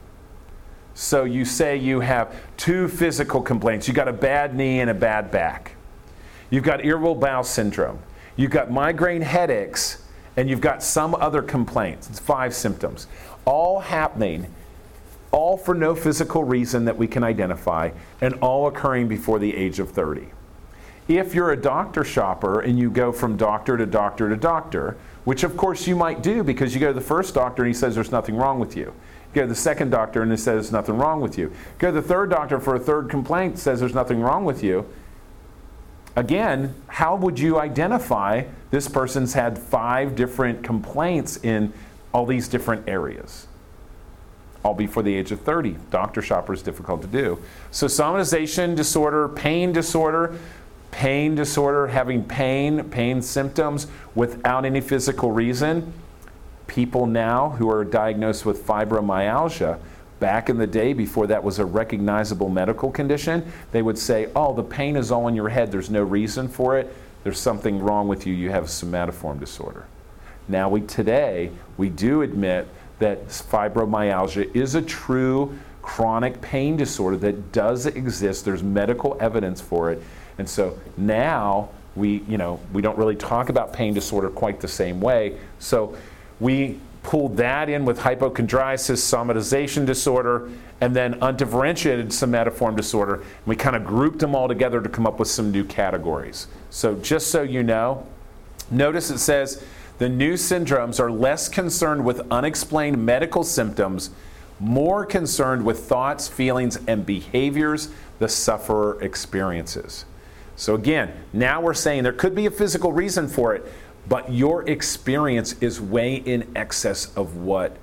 So 0.96 1.26
you 1.26 1.44
say 1.44 1.76
you 1.76 2.00
have 2.00 2.34
two 2.56 2.88
physical 2.88 3.42
complaints. 3.42 3.86
You've 3.88 3.98
got 3.98 4.08
a 4.08 4.14
bad 4.14 4.56
knee 4.56 4.80
and 4.80 4.90
a 4.90 4.94
bad 4.94 5.30
back. 5.30 5.76
You've 6.50 6.64
got 6.64 6.86
irritable 6.86 7.16
bowel 7.16 7.44
syndrome. 7.44 8.00
You've 8.38 8.52
got 8.52 8.72
migraine 8.72 9.22
headaches, 9.22 10.04
and 10.38 10.50
you've 10.50 10.62
got 10.62 10.82
some 10.82 11.14
other 11.16 11.42
complaints. 11.42 12.10
It's 12.10 12.20
five 12.20 12.54
symptoms. 12.54 13.08
All 13.44 13.82
happening, 13.82 14.48
all 15.32 15.58
for 15.58 15.76
no 15.76 15.96
physical 15.96 16.46
reason 16.46 16.86
that 16.86 16.98
we 16.98 17.08
can 17.08 17.26
identify, 17.26 17.92
and 18.22 18.36
all 18.36 18.68
occurring 18.68 19.10
before 19.10 19.38
the 19.38 19.54
age 19.54 19.80
of 19.80 19.92
30. 19.92 20.30
If 21.10 21.36
you're 21.36 21.52
a 21.52 21.62
doctor 21.62 22.06
shopper 22.06 22.62
and 22.62 22.80
you 22.80 22.90
go 22.90 23.12
from 23.12 23.36
doctor 23.36 23.78
to 23.78 23.86
doctor 23.86 24.30
to 24.30 24.38
doctor, 24.38 24.98
which 25.26 25.44
of 25.44 25.58
course 25.58 25.88
you 25.88 25.96
might 25.96 26.24
do 26.24 26.44
because 26.44 26.74
you 26.74 26.80
go 26.80 26.88
to 26.88 26.94
the 26.94 27.02
first 27.02 27.36
doctor 27.36 27.64
and 27.64 27.68
he 27.68 27.78
says 27.78 27.94
there's 27.96 28.12
nothing 28.12 28.36
wrong 28.36 28.60
with 28.60 28.76
you. 28.76 28.94
Go 29.36 29.42
to 29.42 29.48
the 29.48 29.54
second 29.54 29.90
doctor 29.90 30.22
and 30.22 30.32
it 30.32 30.38
says 30.38 30.54
there's 30.54 30.72
nothing 30.72 30.98
wrong 30.98 31.20
with 31.20 31.38
you. 31.38 31.52
Go 31.78 31.92
to 31.92 32.00
the 32.00 32.08
third 32.08 32.30
doctor 32.30 32.58
for 32.58 32.74
a 32.74 32.80
third 32.80 33.10
complaint, 33.10 33.60
says 33.60 33.82
there's 33.82 33.94
nothing 33.94 34.22
wrong 34.22 34.46
with 34.46 34.64
you. 34.64 34.88
Again, 36.16 36.74
how 36.88 37.18
would 37.18 37.38
you 37.38 37.60
identify 37.60 38.46
this 38.72 38.88
person's 38.88 39.34
had 39.34 39.60
five 39.60 40.16
different 40.16 40.64
complaints 40.64 41.36
in 41.36 41.74
all 42.14 42.26
these 42.26 42.48
different 42.48 42.88
areas? 42.88 43.48
All 44.64 44.74
before 44.74 45.04
the 45.04 45.14
age 45.14 45.34
of 45.34 45.42
30. 45.42 45.76
Doctor 45.92 46.22
shopper 46.22 46.54
is 46.54 46.62
difficult 46.62 47.02
to 47.02 47.08
do. 47.08 47.38
So, 47.72 47.88
somatization 47.88 48.74
disorder, 48.74 49.28
pain 49.28 49.74
disorder, 49.74 50.40
pain 50.92 51.36
disorder, 51.36 51.88
having 51.88 52.24
pain, 52.24 52.86
pain 52.86 53.22
symptoms 53.22 53.88
without 54.16 54.64
any 54.64 54.80
physical 54.80 55.32
reason 55.32 55.92
people 56.68 57.06
now 57.06 57.50
who 57.50 57.70
are 57.70 57.84
diagnosed 57.84 58.46
with 58.46 58.66
fibromyalgia, 58.66 59.80
back 60.20 60.50
in 60.50 60.58
the 60.58 60.68
day 60.68 60.94
before 60.94 61.28
that 61.28 61.44
was 61.44 61.60
a 61.60 61.66
recognizable 61.66 62.50
medical 62.50 62.92
condition, 62.92 63.52
they 63.72 63.82
would 63.82 63.98
say, 63.98 64.30
oh, 64.36 64.54
the 64.54 64.64
pain 64.64 64.96
is 64.96 65.12
all 65.12 65.28
in 65.28 65.36
your 65.36 65.50
head, 65.50 65.72
there's 65.72 65.90
no 65.90 66.04
reason 66.04 66.48
for 66.48 66.78
it, 66.78 66.96
there's 67.24 67.40
something 67.40 67.80
wrong 67.80 68.08
with 68.08 68.26
you, 68.26 68.34
you 68.34 68.50
have 68.50 68.64
a 68.64 68.68
somatoform 68.68 69.40
disorder. 69.40 69.86
Now, 70.48 70.70
we, 70.70 70.82
today, 70.82 71.52
we 71.78 71.90
do 71.90 72.22
admit 72.22 72.68
that 73.00 73.28
fibromyalgia 73.28 74.56
is 74.56 74.76
a 74.76 74.82
true 74.82 75.58
chronic 75.82 76.40
pain 76.42 76.78
disorder 76.78 77.18
that 77.18 77.52
does 77.52 77.86
exist. 77.86 78.46
There's 78.46 78.64
medical 78.64 79.18
evidence 79.20 79.62
for 79.62 79.92
it. 79.92 80.02
And 80.38 80.50
so 80.50 80.80
now 80.98 81.70
we, 81.96 82.24
you 82.28 82.38
know, 82.38 82.60
we 82.74 82.82
don't 82.82 82.98
really 82.98 83.16
talk 83.16 83.50
about 83.50 83.74
pain 83.74 83.94
disorder 83.94 84.30
quite 84.30 84.60
the 84.60 84.68
same 84.68 85.00
way. 85.00 85.38
So 85.60 85.96
we 86.40 86.80
pulled 87.04 87.38
that 87.38 87.70
in 87.70 87.86
with 87.86 88.00
hypochondriasis, 88.00 89.00
somatization 89.00 89.86
disorder, 89.86 90.50
and 90.82 90.96
then 90.96 91.14
undifferentiated 91.22 92.08
somatoform 92.08 92.76
disorder. 92.76 93.16
And 93.16 93.46
we 93.46 93.56
kind 93.56 93.76
of 93.76 93.86
grouped 93.86 94.20
them 94.20 94.36
all 94.36 94.48
together 94.48 94.82
to 94.82 94.90
come 94.90 95.06
up 95.06 95.20
with 95.20 95.28
some 95.28 95.52
new 95.52 95.64
categories. 95.64 96.48
So, 96.72 96.96
just 96.96 97.28
so 97.28 97.44
you 97.44 97.64
know, 97.64 98.06
notice 98.72 99.12
it 99.12 99.20
says 99.20 99.64
the 100.00 100.10
new 100.10 100.34
syndromes 100.34 101.00
are 101.00 101.12
less 101.12 101.48
concerned 101.48 102.04
with 102.04 102.22
unexplained 102.32 103.06
medical 103.06 103.44
symptoms, 103.44 104.10
more 104.60 105.06
concerned 105.06 105.64
with 105.64 105.80
thoughts, 105.86 106.28
feelings, 106.28 106.78
and 106.88 107.06
behaviors 107.06 107.90
the 108.20 108.28
sufferer 108.28 109.02
experiences. 109.02 110.06
So, 110.58 110.74
again, 110.74 111.12
now 111.34 111.62
we're 111.62 111.74
saying 111.74 112.04
there 112.04 112.14
could 112.14 112.34
be 112.34 112.46
a 112.46 112.52
physical 112.52 112.94
reason 112.94 113.28
for 113.28 113.54
it, 113.54 113.66
but 114.08 114.32
your 114.32 114.68
experience 114.70 115.54
is 115.62 115.82
way 115.82 116.16
in 116.16 116.52
excess 116.56 117.16
of 117.16 117.38
what 117.38 117.78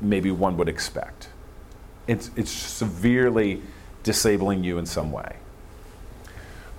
maybe 0.00 0.30
one 0.30 0.56
would 0.56 0.68
expect. 0.68 1.28
It's, 2.06 2.30
it's 2.36 2.50
severely 2.50 3.62
disabling 4.02 4.64
you 4.64 4.78
in 4.78 4.86
some 4.86 5.12
way. 5.12 5.36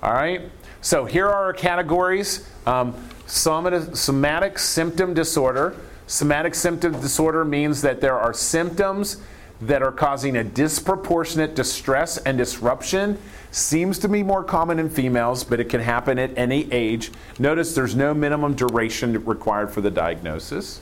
All 0.02 0.12
right, 0.12 0.42
so 0.82 1.06
here 1.06 1.26
are 1.26 1.44
our 1.44 1.52
categories 1.54 2.46
um, 2.66 2.94
somatic, 3.26 3.96
somatic 3.96 4.58
symptom 4.58 5.14
disorder. 5.14 5.76
Somatic 6.06 6.54
symptom 6.54 6.92
disorder 7.00 7.44
means 7.44 7.80
that 7.82 8.00
there 8.02 8.18
are 8.18 8.34
symptoms 8.34 9.22
that 9.66 9.82
are 9.82 9.92
causing 9.92 10.36
a 10.36 10.44
disproportionate 10.44 11.54
distress 11.54 12.16
and 12.18 12.38
disruption 12.38 13.18
Seems 13.54 14.00
to 14.00 14.08
be 14.08 14.24
more 14.24 14.42
common 14.42 14.80
in 14.80 14.90
females, 14.90 15.44
but 15.44 15.60
it 15.60 15.68
can 15.68 15.80
happen 15.80 16.18
at 16.18 16.36
any 16.36 16.66
age. 16.72 17.12
Notice 17.38 17.72
there's 17.72 17.94
no 17.94 18.12
minimum 18.12 18.54
duration 18.54 19.24
required 19.24 19.70
for 19.70 19.80
the 19.80 19.92
diagnosis. 19.92 20.80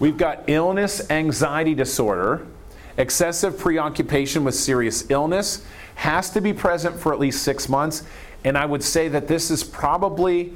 We've 0.00 0.16
got 0.16 0.42
illness 0.48 1.08
anxiety 1.08 1.76
disorder. 1.76 2.44
Excessive 2.96 3.56
preoccupation 3.56 4.42
with 4.42 4.56
serious 4.56 5.08
illness 5.08 5.64
has 5.94 6.30
to 6.30 6.40
be 6.40 6.52
present 6.52 6.98
for 6.98 7.12
at 7.12 7.20
least 7.20 7.44
six 7.44 7.68
months. 7.68 8.02
And 8.42 8.58
I 8.58 8.66
would 8.66 8.82
say 8.82 9.06
that 9.06 9.28
this 9.28 9.48
is 9.48 9.62
probably 9.62 10.52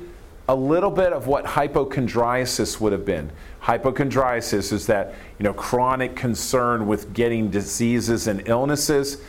a 0.52 0.54
little 0.54 0.90
bit 0.90 1.14
of 1.14 1.26
what 1.26 1.46
hypochondriasis 1.46 2.78
would 2.78 2.92
have 2.92 3.06
been. 3.06 3.30
Hypochondriasis 3.60 4.70
is 4.70 4.86
that 4.86 5.14
you 5.38 5.44
know 5.44 5.54
chronic 5.54 6.14
concern 6.14 6.86
with 6.86 7.14
getting 7.14 7.50
diseases 7.50 8.26
and 8.26 8.46
illnesses 8.46 9.22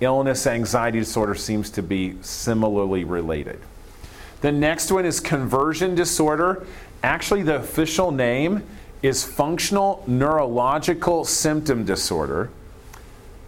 illness 0.00 0.46
anxiety 0.46 1.00
disorder 1.00 1.34
seems 1.34 1.70
to 1.70 1.82
be 1.82 2.16
similarly 2.20 3.02
related. 3.02 3.58
The 4.40 4.52
next 4.52 4.92
one 4.92 5.04
is 5.04 5.18
conversion 5.18 5.96
disorder. 5.96 6.64
Actually, 7.02 7.42
the 7.42 7.56
official 7.56 8.12
name 8.12 8.62
is 9.02 9.24
functional 9.24 10.04
neurological 10.06 11.24
symptom 11.24 11.84
disorder, 11.84 12.48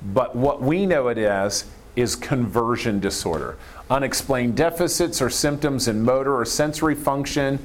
but 0.02 0.34
what 0.34 0.60
we 0.60 0.86
know 0.86 1.06
it 1.06 1.18
as 1.18 1.66
is 1.96 2.16
conversion 2.16 3.00
disorder. 3.00 3.56
Unexplained 3.88 4.56
deficits 4.56 5.20
or 5.20 5.30
symptoms 5.30 5.88
in 5.88 6.02
motor 6.02 6.34
or 6.34 6.44
sensory 6.44 6.94
function, 6.94 7.58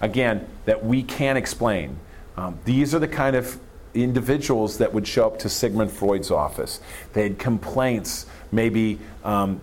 again, 0.00 0.46
that 0.64 0.84
we 0.84 1.02
can't 1.02 1.38
explain. 1.38 1.98
Um, 2.36 2.58
these 2.64 2.94
are 2.94 2.98
the 2.98 3.08
kind 3.08 3.36
of 3.36 3.58
individuals 3.94 4.78
that 4.78 4.92
would 4.92 5.06
show 5.06 5.26
up 5.26 5.38
to 5.40 5.48
Sigmund 5.48 5.90
Freud's 5.90 6.30
office. 6.30 6.80
They 7.12 7.22
had 7.22 7.38
complaints, 7.38 8.26
maybe 8.52 8.98
um, 9.24 9.60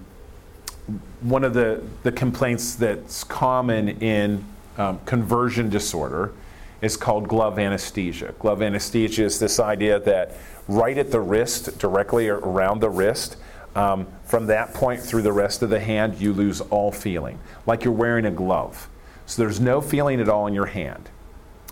one 1.21 1.43
of 1.43 1.53
the, 1.53 1.81
the 2.03 2.11
complaints 2.11 2.75
that's 2.75 3.23
common 3.23 3.89
in 4.01 4.43
um, 4.77 4.99
conversion 5.05 5.69
disorder 5.69 6.33
is 6.81 6.97
called 6.97 7.27
glove 7.27 7.57
anesthesia. 7.59 8.33
Glove 8.39 8.61
anesthesia 8.61 9.23
is 9.23 9.39
this 9.39 9.59
idea 9.59 9.99
that 9.99 10.35
right 10.67 10.97
at 10.97 11.11
the 11.11 11.19
wrist, 11.19 11.77
directly 11.79 12.27
around 12.27 12.81
the 12.81 12.89
wrist, 12.89 13.37
um, 13.75 14.07
from 14.23 14.47
that 14.47 14.73
point 14.73 15.01
through 15.01 15.23
the 15.23 15.31
rest 15.31 15.61
of 15.61 15.69
the 15.69 15.79
hand, 15.79 16.19
you 16.19 16.33
lose 16.33 16.61
all 16.61 16.91
feeling, 16.91 17.39
like 17.65 17.83
you're 17.83 17.93
wearing 17.93 18.25
a 18.25 18.31
glove. 18.31 18.89
So 19.25 19.41
there's 19.41 19.59
no 19.59 19.81
feeling 19.81 20.19
at 20.19 20.29
all 20.29 20.47
in 20.47 20.53
your 20.53 20.67
hand. 20.67 21.09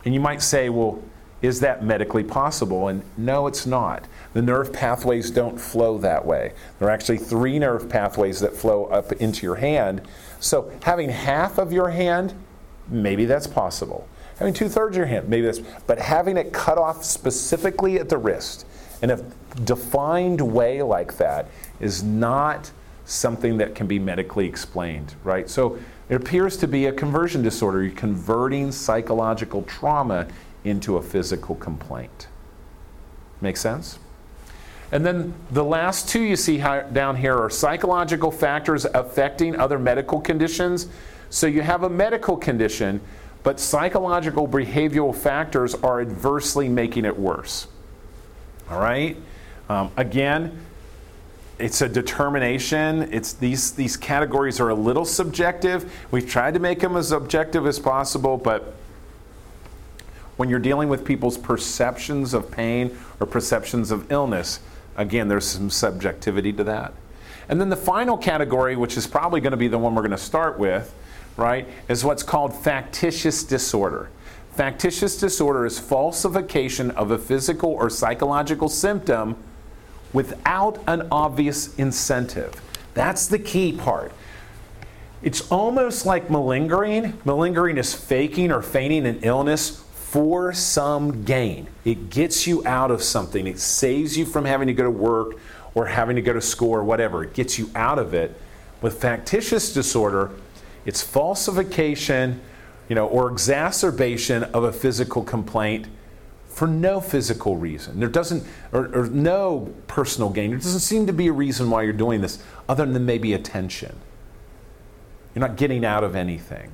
And 0.05 0.13
you 0.13 0.20
might 0.20 0.41
say, 0.41 0.70
well, 0.70 1.01
is 1.41 1.60
that 1.62 1.84
medically 1.84 2.24
possible? 2.24 2.88
And 2.88 3.03
no, 3.17 3.48
it's 3.48 3.65
not. 3.65 4.05
The 4.34 4.41
nerve 4.41 4.72
pathways 4.72 5.31
don't 5.31 5.60
flow 5.60 5.98
that 6.00 6.25
way. 6.25 6.53
There 6.79 6.88
are 6.88 6.91
actually 6.91 7.17
three 7.17 7.58
nerve 7.60 7.89
pathways 7.89 8.39
that 8.41 8.55
flow 8.55 8.86
up 8.86 9.12
into 9.13 9.46
your 9.46 9.55
hand. 9.55 10.01
So 10.39 10.72
having 10.84 11.10
half 11.10 11.58
of 11.58 11.74
your 11.74 11.89
hand, 11.89 12.34
maybe 12.88 13.25
that's 13.25 13.48
possible. 13.48 14.08
Having 14.38 14.53
two 14.53 14.70
thirds 14.70 14.96
of 14.96 14.98
your 14.98 15.08
hand, 15.08 15.29
maybe 15.29 15.46
that's, 15.46 15.62
but 15.88 16.00
having 16.00 16.38
it 16.38 16.53
cut 16.53 16.77
off 16.77 17.03
specifically 17.03 17.98
at 18.00 18.10
the 18.10 18.17
wrist 18.17 18.65
in 19.01 19.10
a 19.12 19.17
defined 19.63 20.41
way 20.41 20.81
like 20.81 21.17
that 21.17 21.48
is 21.79 22.03
not 22.03 22.72
something 23.05 23.58
that 23.58 23.75
can 23.75 23.88
be 23.88 24.00
medically 24.00 24.46
explained, 24.48 25.15
right? 25.24 25.50
So 25.50 25.79
It 26.12 26.15
appears 26.15 26.58
to 26.58 26.67
be 26.67 26.88
a 26.88 26.91
conversion 26.91 27.41
disorder. 27.41 27.84
You're 27.84 27.93
converting 27.93 28.74
psychological 28.74 29.62
trauma 29.63 30.27
into 30.65 30.98
a 30.98 31.01
physical 31.01 31.55
complaint. 31.55 32.27
Make 33.39 33.55
sense? 33.55 33.98
And 34.91 35.05
then 35.05 35.34
the 35.51 35.63
last 35.63 36.10
two 36.10 36.22
you 36.22 36.36
see 36.36 36.58
down 36.58 37.15
here 37.15 37.38
are 37.38 37.50
psychological 37.50 38.29
factors 38.29 38.84
affecting 38.84 39.58
other 39.58 39.79
medical 39.79 40.20
conditions. 40.20 40.88
So 41.29 41.48
you 41.48 41.62
have 41.62 41.84
a 41.84 41.89
medical 41.89 42.36
condition, 42.36 43.00
but 43.41 43.58
psychological 43.58 44.50
behavioral 44.50 45.15
factors 45.15 45.75
are 45.75 46.01
adversely 46.01 46.67
making 46.67 47.05
it 47.05 47.17
worse. 47.17 47.67
All 48.72 48.80
right? 48.80 49.18
Um, 49.70 49.92
again, 49.98 50.66
it's 51.60 51.82
a 51.82 51.90
determination. 51.90 53.13
It's 53.13 53.34
these 53.34 53.72
these 53.72 53.98
categories 53.98 54.60
are 54.60 54.70
a 54.70 54.75
little 54.75 55.06
subjective. 55.06 55.94
We've 56.10 56.28
tried 56.28 56.56
to 56.56 56.60
make 56.60 56.80
them 56.80 56.96
as 56.96 57.12
objective 57.12 57.68
as 57.68 57.78
possible, 57.80 58.38
but 58.38 58.74
when 60.38 60.50
you're 60.50 60.60
dealing 60.60 60.90
with 60.90 61.06
people's 61.06 61.38
perceptions 61.38 62.34
of 62.34 62.50
pain 62.50 62.98
or 63.20 63.28
perceptions 63.28 63.92
of 63.92 64.12
illness, 64.12 64.60
again, 64.98 65.28
there's 65.28 65.46
some 65.46 65.70
subjectivity 65.70 66.51
to 66.54 66.63
that. 66.63 66.94
And 67.48 67.60
then 67.62 67.70
the 67.70 67.75
final 67.75 68.18
category, 68.18 68.75
which 68.75 68.98
is 68.98 69.06
probably 69.06 69.42
going 69.42 69.51
to 69.51 69.58
be 69.58 69.68
the 69.68 69.78
one 69.78 69.94
we're 69.94 70.01
going 70.01 70.12
to 70.12 70.18
start 70.18 70.58
with, 70.58 70.96
right, 71.38 71.68
is 71.90 72.04
what's 72.04 72.24
called 72.24 72.56
factitious 72.56 73.44
disorder. 73.44 74.10
Factitious 74.51 75.17
disorder 75.17 75.65
is 75.65 75.79
falsification 75.79 76.91
of 76.91 77.12
a 77.12 77.17
physical 77.17 77.72
or 77.72 77.89
psychological 77.89 78.67
symptom 78.67 79.36
without 80.12 80.77
an 80.88 81.08
obvious 81.10 81.74
incentive. 81.75 82.62
That's 82.93 83.27
the 83.27 83.39
key 83.39 83.72
part. 83.72 84.12
It's 85.24 85.50
almost 85.51 86.05
like 86.05 86.29
malingering. 86.29 87.13
Malingering 87.24 87.77
is 87.77 87.93
faking 87.93 88.51
or 88.51 88.62
feigning 88.62 89.05
an 89.05 89.20
illness 89.22 89.84
for 89.93 90.51
some 90.51 91.24
gain. 91.24 91.67
It 91.86 92.10
gets 92.10 92.46
you 92.46 92.65
out 92.65 92.91
of 92.91 93.01
something, 93.01 93.48
it 93.48 93.60
saves 93.60 94.17
you 94.17 94.25
from 94.25 94.43
having 94.43 94.67
to 94.67 94.74
go 94.74 94.84
to 94.84 94.91
work 94.91 95.38
or 95.74 95.86
having 95.86 96.17
to 96.17 96.22
go 96.22 96.34
to 96.34 96.41
school 96.41 96.72
or 96.72 96.84
whatever. 96.84 97.24
It 97.24 97.34
gets 97.34 97.58
you 97.58 97.70
out 97.75 97.98
of 97.98 98.13
it. 98.13 98.38
With 98.81 99.00
factitious 99.00 99.74
disorder, 99.74 100.31
it's 100.86 101.01
falsification, 101.01 102.41
you 102.91 102.95
know, 102.95 103.07
or 103.07 103.31
exacerbation 103.31 104.43
of 104.43 104.65
a 104.65 104.74
physical 104.74 105.24
complaint 105.24 105.88
for 106.50 106.67
no 106.67 107.00
physical 107.00 107.55
reason. 107.55 108.01
There 108.01 108.10
doesn't, 108.10 108.43
or, 108.74 108.93
or, 108.93 109.07
no 109.07 109.74
personal 109.88 110.29
gain. 110.29 110.50
There 110.50 110.60
doesn't 110.60 110.81
seem 110.81 111.07
to 111.07 111.13
be 111.13 111.27
a 111.27 111.31
reason 111.31 111.69
why 111.69 111.83
you're 111.83 111.93
doing 111.93 112.19
this 112.19 112.43
other 112.67 112.86
than 112.86 113.05
maybe 113.05 113.31
attention. 113.31 113.95
You're 115.33 115.48
not 115.48 115.55
getting 115.55 115.86
out 115.86 116.03
of 116.03 116.17
anything. 116.17 116.69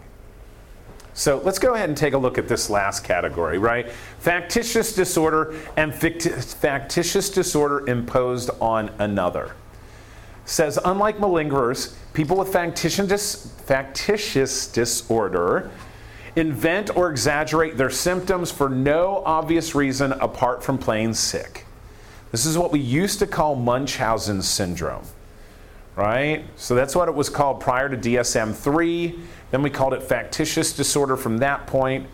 So 1.13 1.37
let's 1.45 1.59
go 1.59 1.75
ahead 1.75 1.87
and 1.87 1.95
take 1.95 2.13
a 2.15 2.17
look 2.17 2.39
at 2.39 2.47
this 2.47 2.67
last 2.67 3.03
category, 3.03 3.59
right? 3.59 3.91
Factitious 4.17 4.95
disorder 4.95 5.53
and 5.75 5.93
factitious 5.93 7.29
disorder 7.29 7.87
imposed 7.87 8.49
on 8.59 8.89
another. 8.97 9.51
Says, 10.45 10.79
unlike 10.83 11.19
malingerers, 11.19 11.93
people 12.13 12.37
with 12.37 12.51
factitious, 12.51 13.53
factitious 13.67 14.65
disorder 14.65 15.69
invent 16.37 16.95
or 16.95 17.09
exaggerate 17.09 17.77
their 17.77 17.89
symptoms 17.89 18.51
for 18.51 18.69
no 18.69 19.23
obvious 19.25 19.73
reason 19.73 20.11
apart 20.13 20.63
from 20.63 20.77
playing 20.77 21.15
sick. 21.15 21.65
This 22.31 22.45
is 22.45 22.57
what 22.57 22.71
we 22.71 22.79
used 22.79 23.17
to 23.19 23.27
call 23.27 23.55
Munchausen 23.55 24.43
syndrome, 24.43 25.03
right? 25.95 26.45
So 26.55 26.75
that's 26.75 26.95
what 26.95 27.09
it 27.09 27.15
was 27.15 27.27
called 27.27 27.59
prior 27.59 27.89
to 27.89 27.97
DSM 27.97 28.53
3. 28.53 29.19
Then 29.49 29.63
we 29.63 29.71
called 29.71 29.95
it 29.95 30.03
factitious 30.03 30.73
disorder 30.73 31.17
from 31.17 31.39
that 31.39 31.65
point. 31.65 32.05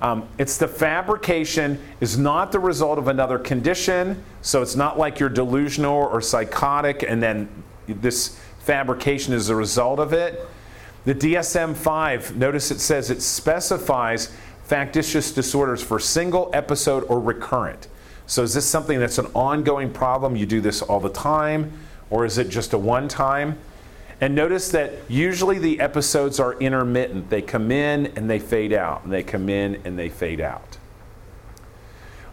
Um, 0.00 0.26
it's 0.38 0.56
the 0.56 0.68
fabrication 0.68 1.78
is 2.00 2.16
not 2.16 2.52
the 2.52 2.60
result 2.60 2.98
of 2.98 3.08
another 3.08 3.38
condition, 3.38 4.24
so 4.40 4.62
it's 4.62 4.76
not 4.76 4.98
like 4.98 5.18
you're 5.18 5.28
delusional 5.28 5.92
or 5.92 6.22
psychotic 6.22 7.02
and 7.02 7.22
then 7.22 7.48
this 7.86 8.40
fabrication 8.60 9.34
is 9.34 9.50
a 9.50 9.56
result 9.56 9.98
of 9.98 10.14
it. 10.14 10.40
The 11.08 11.14
DSM 11.14 11.74
5, 11.74 12.36
notice 12.36 12.70
it 12.70 12.80
says 12.80 13.10
it 13.10 13.22
specifies 13.22 14.30
factitious 14.64 15.32
disorders 15.32 15.82
for 15.82 15.98
single 15.98 16.50
episode 16.52 17.02
or 17.04 17.18
recurrent. 17.18 17.88
So 18.26 18.42
is 18.42 18.52
this 18.52 18.66
something 18.66 19.00
that's 19.00 19.16
an 19.16 19.28
ongoing 19.32 19.90
problem? 19.90 20.36
You 20.36 20.44
do 20.44 20.60
this 20.60 20.82
all 20.82 21.00
the 21.00 21.08
time? 21.08 21.72
Or 22.10 22.26
is 22.26 22.36
it 22.36 22.50
just 22.50 22.74
a 22.74 22.78
one 22.78 23.08
time? 23.08 23.56
And 24.20 24.34
notice 24.34 24.68
that 24.72 24.92
usually 25.08 25.58
the 25.58 25.80
episodes 25.80 26.38
are 26.38 26.60
intermittent. 26.60 27.30
They 27.30 27.40
come 27.40 27.70
in 27.70 28.08
and 28.14 28.28
they 28.28 28.38
fade 28.38 28.74
out, 28.74 29.04
and 29.04 29.10
they 29.10 29.22
come 29.22 29.48
in 29.48 29.80
and 29.86 29.98
they 29.98 30.10
fade 30.10 30.42
out. 30.42 30.76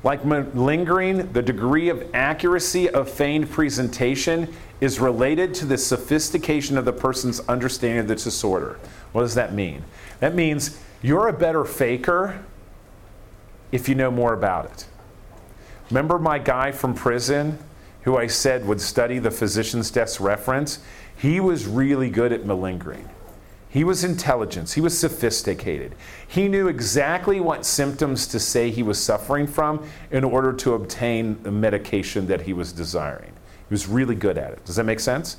Like 0.03 0.25
malingering, 0.25 1.31
the 1.31 1.41
degree 1.41 1.87
of 1.87 2.13
accuracy 2.13 2.89
of 2.89 3.09
feigned 3.09 3.49
presentation 3.49 4.53
is 4.81 4.99
related 4.99 5.53
to 5.55 5.65
the 5.65 5.77
sophistication 5.77 6.77
of 6.77 6.85
the 6.85 6.93
person's 6.93 7.39
understanding 7.41 7.99
of 7.99 8.07
the 8.07 8.15
disorder. 8.15 8.79
What 9.11 9.21
does 9.21 9.35
that 9.35 9.53
mean? 9.53 9.83
That 10.19 10.35
means 10.35 10.79
you're 11.01 11.27
a 11.27 11.33
better 11.33 11.65
faker 11.65 12.43
if 13.71 13.87
you 13.87 13.95
know 13.95 14.11
more 14.11 14.33
about 14.33 14.65
it. 14.65 14.85
Remember 15.89 16.17
my 16.19 16.39
guy 16.39 16.71
from 16.71 16.93
prison 16.93 17.59
who 18.01 18.17
I 18.17 18.27
said 18.27 18.65
would 18.65 18.81
study 18.81 19.19
the 19.19 19.31
physician's 19.31 19.91
desk 19.91 20.19
reference? 20.19 20.79
He 21.17 21.39
was 21.39 21.65
really 21.65 22.09
good 22.09 22.31
at 22.31 22.45
malingering. 22.45 23.09
He 23.69 23.83
was 23.83 24.03
intelligent. 24.03 24.71
He 24.71 24.81
was 24.81 24.97
sophisticated. 24.97 25.95
He 26.25 26.47
knew 26.47 26.69
exactly 26.69 27.41
what 27.41 27.65
symptoms 27.65 28.25
to 28.27 28.39
say 28.39 28.71
he 28.71 28.83
was 28.83 28.97
suffering 28.97 29.47
from 29.47 29.85
in 30.11 30.23
order 30.23 30.53
to 30.53 30.75
obtain 30.75 31.43
the 31.43 31.51
medication 31.51 32.27
that 32.27 32.41
he 32.41 32.53
was 32.53 32.71
desiring. 32.71 33.34
He 33.69 33.73
was 33.73 33.87
really 33.87 34.15
good 34.15 34.37
at 34.37 34.51
it. 34.51 34.65
Does 34.65 34.75
that 34.75 34.83
make 34.83 34.99
sense? 34.99 35.37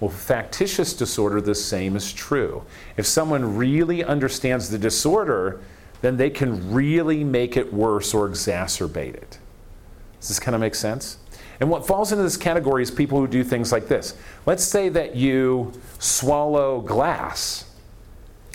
Well, 0.00 0.10
factitious 0.10 0.94
disorder, 0.94 1.40
the 1.40 1.54
same 1.54 1.96
is 1.96 2.12
true. 2.12 2.62
If 2.96 3.06
someone 3.06 3.56
really 3.56 4.04
understands 4.04 4.70
the 4.70 4.78
disorder, 4.78 5.60
then 6.02 6.16
they 6.16 6.30
can 6.30 6.72
really 6.72 7.24
make 7.24 7.56
it 7.56 7.72
worse 7.72 8.14
or 8.14 8.28
exacerbate 8.28 9.14
it. 9.14 9.38
Does 10.20 10.28
this 10.28 10.40
kind 10.40 10.54
of 10.54 10.60
make 10.60 10.74
sense? 10.74 11.18
And 11.60 11.68
what 11.68 11.86
falls 11.86 12.12
into 12.12 12.22
this 12.22 12.36
category 12.36 12.82
is 12.82 12.90
people 12.90 13.18
who 13.18 13.26
do 13.26 13.42
things 13.42 13.72
like 13.72 13.88
this. 13.88 14.14
Let's 14.46 14.62
say 14.62 14.88
that 14.90 15.16
you 15.16 15.72
swallow 15.98 16.80
glass, 16.80 17.64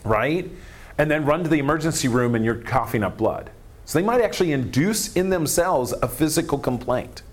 right? 0.05 0.49
And 0.97 1.11
then 1.11 1.25
run 1.25 1.43
to 1.43 1.49
the 1.49 1.59
emergency 1.59 2.07
room 2.07 2.35
and 2.35 2.45
you're 2.45 2.55
coughing 2.55 3.03
up 3.03 3.17
blood. 3.17 3.49
So 3.83 3.99
they 3.99 4.05
might 4.05 4.21
actually 4.21 4.53
induce 4.53 5.13
in 5.13 5.29
themselves 5.29 5.91
a 6.01 6.07
physical 6.07 6.57
complaint 6.57 7.23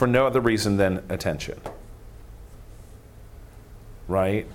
for 0.00 0.06
no 0.06 0.26
other 0.26 0.40
reason 0.40 0.78
than 0.78 1.04
attention. 1.10 1.60
Right? 4.08 4.46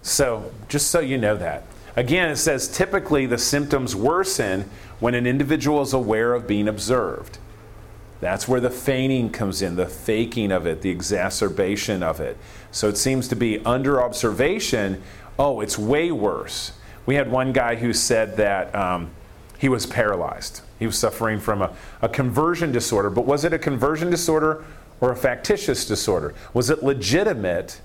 So, 0.00 0.50
just 0.70 0.90
so 0.90 1.00
you 1.00 1.18
know 1.18 1.36
that. 1.36 1.64
Again, 1.96 2.30
it 2.30 2.36
says 2.36 2.66
typically 2.66 3.26
the 3.26 3.36
symptoms 3.36 3.94
worsen 3.94 4.70
when 5.00 5.14
an 5.14 5.26
individual 5.26 5.82
is 5.82 5.92
aware 5.92 6.32
of 6.32 6.46
being 6.46 6.66
observed. 6.66 7.36
That's 8.22 8.48
where 8.48 8.58
the 8.58 8.70
feigning 8.70 9.28
comes 9.28 9.60
in, 9.60 9.76
the 9.76 9.84
faking 9.84 10.50
of 10.50 10.66
it, 10.66 10.80
the 10.80 10.88
exacerbation 10.88 12.02
of 12.02 12.18
it. 12.18 12.38
So 12.70 12.88
it 12.88 12.96
seems 12.96 13.28
to 13.28 13.36
be 13.36 13.58
under 13.66 14.02
observation, 14.02 15.02
oh, 15.38 15.60
it's 15.60 15.78
way 15.78 16.10
worse. 16.10 16.72
We 17.04 17.16
had 17.16 17.30
one 17.30 17.52
guy 17.52 17.74
who 17.74 17.92
said 17.92 18.38
that 18.38 18.74
um, 18.74 19.10
he 19.58 19.68
was 19.68 19.84
paralyzed. 19.86 20.62
He 20.78 20.86
was 20.86 20.96
suffering 20.96 21.40
from 21.40 21.60
a, 21.60 21.74
a 22.00 22.08
conversion 22.08 22.70
disorder. 22.70 23.10
But 23.10 23.26
was 23.26 23.44
it 23.44 23.52
a 23.52 23.58
conversion 23.58 24.08
disorder 24.08 24.64
or 25.00 25.10
a 25.12 25.16
factitious 25.16 25.84
disorder? 25.84 26.32
Was 26.54 26.70
it 26.70 26.82
legitimate? 26.82 27.80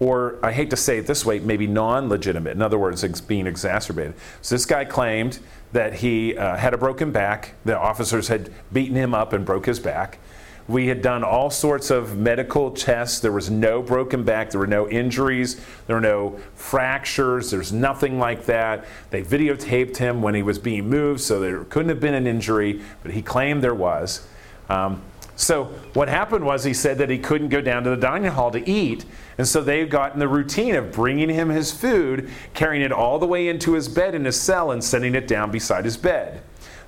Or, 0.00 0.40
I 0.42 0.50
hate 0.50 0.70
to 0.70 0.76
say 0.76 0.98
it 0.98 1.06
this 1.06 1.24
way, 1.24 1.38
maybe 1.38 1.68
non 1.68 2.08
legitimate. 2.08 2.50
In 2.50 2.62
other 2.62 2.78
words, 2.78 3.04
it's 3.04 3.20
being 3.20 3.46
exacerbated. 3.46 4.14
So, 4.42 4.56
this 4.56 4.66
guy 4.66 4.84
claimed 4.84 5.38
that 5.72 5.94
he 5.94 6.36
uh, 6.36 6.56
had 6.56 6.74
a 6.74 6.78
broken 6.78 7.12
back. 7.12 7.54
The 7.64 7.78
officers 7.78 8.26
had 8.26 8.50
beaten 8.72 8.96
him 8.96 9.14
up 9.14 9.32
and 9.32 9.46
broke 9.46 9.66
his 9.66 9.78
back. 9.78 10.18
We 10.66 10.86
had 10.86 11.02
done 11.02 11.22
all 11.24 11.50
sorts 11.50 11.90
of 11.90 12.16
medical 12.16 12.70
tests. 12.70 13.20
There 13.20 13.32
was 13.32 13.50
no 13.50 13.82
broken 13.82 14.24
back. 14.24 14.50
There 14.50 14.60
were 14.60 14.66
no 14.66 14.88
injuries. 14.88 15.60
There 15.86 15.96
were 15.96 16.00
no 16.00 16.38
fractures. 16.54 17.50
There's 17.50 17.72
nothing 17.72 18.18
like 18.18 18.46
that. 18.46 18.86
They 19.10 19.22
videotaped 19.22 19.98
him 19.98 20.22
when 20.22 20.34
he 20.34 20.42
was 20.42 20.58
being 20.58 20.88
moved, 20.88 21.20
so 21.20 21.38
there 21.38 21.64
couldn't 21.64 21.90
have 21.90 22.00
been 22.00 22.14
an 22.14 22.26
injury, 22.26 22.80
but 23.02 23.12
he 23.12 23.20
claimed 23.20 23.62
there 23.62 23.74
was. 23.74 24.26
Um, 24.70 25.02
so 25.36 25.64
what 25.94 26.08
happened 26.08 26.46
was 26.46 26.64
he 26.64 26.72
said 26.72 26.98
that 26.98 27.10
he 27.10 27.18
couldn't 27.18 27.48
go 27.48 27.60
down 27.60 27.82
to 27.84 27.90
the 27.90 27.96
dining 27.96 28.30
hall 28.30 28.50
to 28.52 28.70
eat, 28.70 29.04
and 29.36 29.46
so 29.46 29.60
they 29.60 29.84
got 29.84 30.14
in 30.14 30.20
the 30.20 30.28
routine 30.28 30.76
of 30.76 30.92
bringing 30.92 31.28
him 31.28 31.48
his 31.48 31.72
food, 31.72 32.30
carrying 32.54 32.82
it 32.82 32.92
all 32.92 33.18
the 33.18 33.26
way 33.26 33.48
into 33.48 33.72
his 33.72 33.88
bed 33.88 34.14
in 34.14 34.24
his 34.24 34.40
cell, 34.40 34.70
and 34.70 34.82
setting 34.82 35.14
it 35.14 35.26
down 35.26 35.50
beside 35.50 35.84
his 35.84 35.96
bed. 35.96 36.40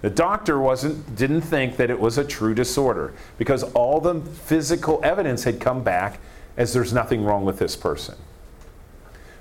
The 0.06 0.10
doctor 0.10 0.60
wasn't, 0.60 1.16
didn't 1.16 1.40
think 1.40 1.78
that 1.78 1.90
it 1.90 1.98
was 1.98 2.16
a 2.16 2.22
true 2.22 2.54
disorder 2.54 3.12
because 3.38 3.64
all 3.64 4.00
the 4.00 4.20
physical 4.20 5.00
evidence 5.02 5.42
had 5.42 5.60
come 5.60 5.82
back 5.82 6.20
as 6.56 6.72
there's 6.72 6.92
nothing 6.92 7.24
wrong 7.24 7.44
with 7.44 7.58
this 7.58 7.74
person. 7.74 8.14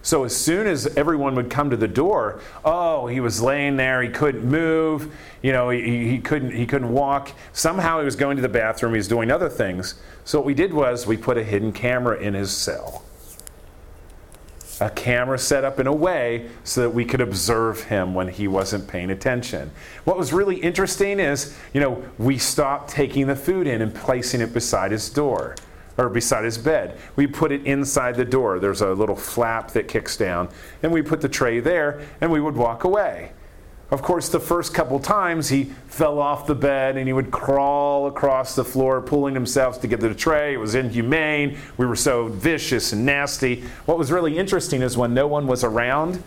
So 0.02 0.24
as 0.24 0.36
soon 0.36 0.66
as 0.66 0.88
everyone 0.98 1.36
would 1.36 1.52
come 1.52 1.70
to 1.70 1.78
the 1.78 1.88
door, 1.88 2.42
oh, 2.64 3.06
he 3.06 3.20
was 3.20 3.44
laying 3.44 3.78
there, 3.78 4.02
he 4.02 4.10
couldn't 4.10 4.44
move, 4.44 5.16
you 5.44 5.52
know, 5.52 5.70
he, 5.70 6.10
he 6.10 6.18
couldn't 6.18 6.50
he 6.50 6.66
couldn't 6.66 6.92
walk. 6.92 7.34
Somehow 7.54 8.00
he 8.00 8.06
was 8.06 8.16
going 8.16 8.36
to 8.38 8.42
the 8.42 8.50
bathroom, 8.50 8.94
he 8.94 8.98
was 8.98 9.08
doing 9.08 9.30
other 9.30 9.50
things. 9.50 9.94
So 10.24 10.40
what 10.40 10.48
we 10.48 10.56
did 10.56 10.74
was 10.74 11.06
we 11.06 11.16
put 11.16 11.38
a 11.38 11.44
hidden 11.44 11.74
camera 11.74 12.18
in 12.18 12.34
his 12.34 12.50
cell. 12.50 13.05
A 14.82 14.90
camera 14.90 15.40
set 15.40 15.64
up 15.64 15.80
in 15.80 15.88
a 15.88 15.94
way 15.94 16.50
so 16.66 16.82
that 16.82 16.90
we 16.90 17.06
could 17.06 17.22
observe 17.22 17.84
him 17.84 18.14
when 18.14 18.28
he 18.28 18.48
wasn't 18.48 18.88
paying 18.88 19.10
attention. 19.10 19.72
What 20.04 20.18
was 20.18 20.34
really 20.34 20.58
interesting 20.58 21.20
is, 21.20 21.58
you 21.74 21.80
know, 21.80 22.04
we 22.18 22.38
stopped 22.38 22.90
taking 22.90 23.28
the 23.28 23.38
food 23.38 23.68
in 23.68 23.82
and 23.82 23.96
placing 23.96 24.42
it 24.42 24.54
beside 24.54 24.92
his 24.92 25.10
door 25.10 25.56
or 25.98 26.10
beside 26.10 26.44
his 26.44 26.58
bed. 26.58 26.98
We 27.16 27.26
put 27.26 27.54
it 27.54 27.66
inside 27.66 28.16
the 28.16 28.26
door. 28.26 28.60
There's 28.60 28.82
a 28.82 28.92
little 28.94 29.16
flap 29.16 29.72
that 29.72 29.88
kicks 29.88 30.18
down, 30.18 30.50
and 30.84 30.92
we 30.92 31.02
put 31.02 31.22
the 31.22 31.30
tray 31.30 31.62
there, 31.62 32.02
and 32.20 32.30
we 32.30 32.42
would 32.42 32.56
walk 32.58 32.84
away. 32.84 33.32
Of 33.96 34.02
course, 34.02 34.28
the 34.28 34.42
first 34.42 34.74
couple 34.74 35.00
times 35.00 35.48
he 35.48 35.72
fell 35.88 36.20
off 36.20 36.48
the 36.48 36.54
bed 36.54 36.98
and 36.98 37.08
he 37.08 37.14
would 37.14 37.32
crawl 37.32 38.08
across 38.08 38.54
the 38.54 38.66
floor, 38.66 39.02
pulling 39.02 39.34
himself 39.34 39.80
to 39.80 39.88
get 39.88 40.02
to 40.02 40.10
the 40.10 40.14
tray. 40.14 40.54
It 40.54 40.58
was 40.58 40.76
inhumane. 40.76 41.58
We 41.78 41.86
were 41.86 41.96
so 41.96 42.28
vicious 42.28 42.92
and 42.92 43.06
nasty. 43.06 43.64
What 43.86 43.98
was 43.98 44.12
really 44.12 44.38
interesting 44.38 44.82
is 44.82 44.98
when 44.98 45.14
no 45.14 45.28
one 45.28 45.48
was 45.48 45.64
around, 45.64 46.22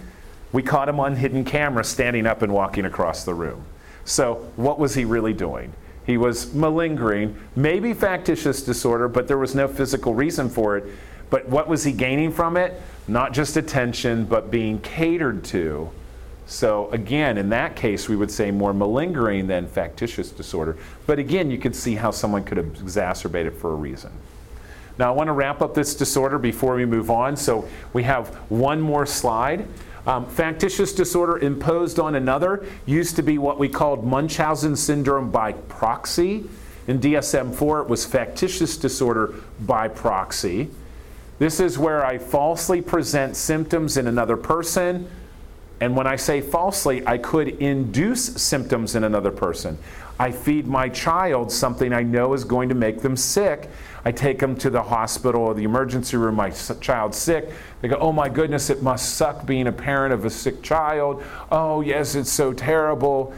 we 0.50 0.62
caught 0.62 0.88
him 0.88 0.98
on 0.98 1.16
hidden 1.16 1.44
camera 1.44 1.85
standing 1.85 2.26
up 2.26 2.40
and 2.40 2.54
walking 2.54 2.87
across 2.87 3.24
the 3.24 3.35
room. 3.35 3.66
So, 4.07 4.37
what 4.57 4.78
was 4.78 4.94
he 4.94 5.04
really 5.04 5.35
doing? 5.35 5.74
He 6.07 6.16
was 6.16 6.54
malingering, 6.54 7.37
maybe 7.54 7.92
factitious 7.92 8.62
disorder, 8.62 9.09
but 9.09 9.28
there 9.28 9.37
was 9.37 9.54
no 9.54 9.68
physical 9.68 10.14
reason 10.14 10.48
for 10.48 10.78
it. 10.78 10.87
But 11.28 11.46
what 11.50 11.68
was 11.68 11.85
he 11.85 11.92
gaining 11.92 12.33
from 12.33 12.57
it? 12.57 12.81
Not 13.07 13.35
just 13.35 13.59
attention, 13.59 14.24
but 14.24 14.50
being 14.50 14.81
catered 14.81 15.44
to. 15.44 15.90
So, 16.48 16.88
again, 16.92 17.37
in 17.37 17.50
that 17.50 17.76
case, 17.76 18.08
we 18.08 18.16
would 18.16 18.30
say 18.30 18.50
more 18.50 18.72
malingering 18.72 19.48
than 19.48 19.68
factitious 19.68 20.30
disorder. 20.30 20.78
But 21.06 21.18
again, 21.18 21.50
you 21.50 21.58
could 21.58 21.76
see 21.76 21.94
how 21.94 22.11
someone 22.11 22.42
could 22.42 22.56
exacerbate 22.56 23.44
it 23.44 23.50
for 23.50 23.70
a 23.70 23.74
reason. 23.74 24.11
Now, 24.96 25.12
I 25.12 25.14
want 25.14 25.28
to 25.28 25.34
wrap 25.34 25.61
up 25.61 25.74
this 25.74 25.94
disorder 25.94 26.38
before 26.38 26.74
we 26.74 26.87
move 26.87 27.11
on. 27.11 27.37
So, 27.37 27.68
we 27.92 28.02
have 28.04 28.28
one 28.50 28.80
more 28.80 29.04
slide. 29.04 29.68
Um, 30.06 30.24
factitious 30.24 30.94
disorder 30.94 31.37
imposed 31.37 32.00
on 32.00 32.14
another 32.14 32.64
used 32.87 33.16
to 33.16 33.22
be 33.22 33.37
what 33.37 33.58
we 33.58 33.68
called 33.68 34.06
Munchausen 34.06 34.74
syndrome 34.74 35.30
by 35.30 35.52
proxy. 35.52 36.48
In 36.87 36.98
DSM 36.98 37.54
4, 37.54 37.82
it 37.82 37.88
was 37.88 38.06
factitious 38.06 38.78
disorder 38.78 39.34
by 39.61 39.88
proxy. 39.88 40.70
This 41.38 41.61
is 41.61 41.78
where 41.78 42.06
I 42.06 42.16
falsely 42.16 42.80
present 42.80 43.37
symptoms 43.37 43.98
in 43.98 44.06
another 44.06 44.38
person. 44.38 45.11
And 45.81 45.97
when 45.97 46.07
I 46.07 46.17
say 46.17 46.41
falsely, 46.41 47.07
I 47.07 47.19
could 47.19 47.49
induce 47.49 48.25
symptoms 48.43 48.95
in 48.95 49.05
another 49.05 49.31
person. 49.31 49.79
I 50.19 50.33
feed 50.33 50.67
my 50.67 50.88
child 50.88 51.53
something 51.53 51.93
I 51.93 52.03
know 52.03 52.35
is 52.35 52.43
going 52.43 52.69
to 52.71 52.75
make 52.75 53.03
them 53.03 53.17
sick. 53.17 53.71
I 54.05 54.11
take 54.11 54.41
them 54.41 54.57
to 54.57 54.71
the 54.71 54.83
hospital 54.83 55.43
or 55.43 55.55
the 55.55 55.62
emergency 55.62 56.17
room, 56.17 56.35
my 56.35 56.51
child's 56.51 57.17
sick. 57.17 57.51
They 57.81 57.88
go, 57.88 57.97
Oh 57.97 58.11
my 58.11 58.29
goodness, 58.29 58.71
it 58.71 58.83
must 58.83 59.14
suck 59.14 59.47
being 59.47 59.69
a 59.69 59.73
parent 59.73 60.12
of 60.12 60.25
a 60.25 60.31
sick 60.31 60.62
child. 60.62 61.23
Oh, 61.53 61.81
yes, 61.83 62.17
it's 62.17 62.33
so 62.33 62.53
terrible. 62.53 63.33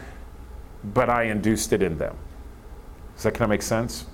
But 0.82 1.10
I 1.10 1.24
induced 1.24 1.74
it 1.74 1.82
in 1.82 1.98
them. 1.98 2.16
Does 3.16 3.24
that 3.24 3.32
kind 3.32 3.42
of 3.42 3.50
make 3.50 3.62
sense? 3.62 4.06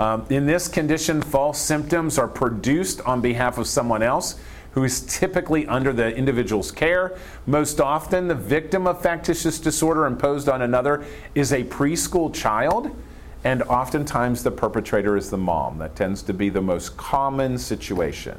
Um, 0.00 0.26
in 0.30 0.46
this 0.46 0.66
condition, 0.66 1.22
false 1.22 1.60
symptoms 1.60 2.18
are 2.18 2.26
produced 2.26 3.00
on 3.02 3.20
behalf 3.20 3.58
of 3.58 3.68
someone 3.68 4.02
else 4.02 4.40
who 4.72 4.84
is 4.84 5.00
typically 5.00 5.66
under 5.66 5.92
the 5.92 6.14
individual's 6.14 6.70
care. 6.70 7.16
Most 7.46 7.80
often, 7.80 8.28
the 8.28 8.34
victim 8.34 8.86
of 8.86 9.02
factitious 9.02 9.58
disorder 9.58 10.06
imposed 10.06 10.48
on 10.48 10.62
another 10.62 11.04
is 11.34 11.52
a 11.52 11.64
preschool 11.64 12.32
child, 12.32 12.94
and 13.42 13.62
oftentimes 13.64 14.42
the 14.42 14.50
perpetrator 14.50 15.16
is 15.16 15.30
the 15.30 15.38
mom. 15.38 15.78
That 15.78 15.96
tends 15.96 16.22
to 16.22 16.32
be 16.32 16.48
the 16.50 16.62
most 16.62 16.96
common 16.96 17.58
situation. 17.58 18.38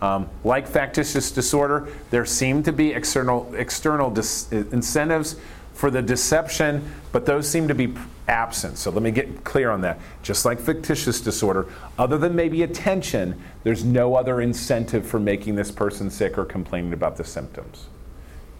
Um, 0.00 0.28
like 0.42 0.66
factitious 0.66 1.30
disorder, 1.30 1.88
there 2.10 2.24
seem 2.24 2.62
to 2.64 2.72
be 2.72 2.92
external, 2.92 3.52
external 3.54 4.10
dis- 4.10 4.50
incentives 4.50 5.36
for 5.74 5.90
the 5.90 6.02
deception, 6.02 6.90
but 7.12 7.26
those 7.26 7.48
seem 7.48 7.68
to 7.68 7.74
be 7.74 7.94
absent. 8.28 8.78
So 8.78 8.90
let 8.90 9.02
me 9.02 9.10
get 9.10 9.44
clear 9.44 9.70
on 9.70 9.80
that. 9.82 9.98
Just 10.22 10.44
like 10.44 10.60
fictitious 10.60 11.20
disorder, 11.20 11.66
other 11.98 12.18
than 12.18 12.34
maybe 12.34 12.62
attention, 12.62 13.40
there's 13.64 13.84
no 13.84 14.14
other 14.14 14.40
incentive 14.40 15.06
for 15.06 15.18
making 15.18 15.54
this 15.54 15.70
person 15.70 16.10
sick 16.10 16.38
or 16.38 16.44
complaining 16.44 16.92
about 16.92 17.16
the 17.16 17.24
symptoms. 17.24 17.86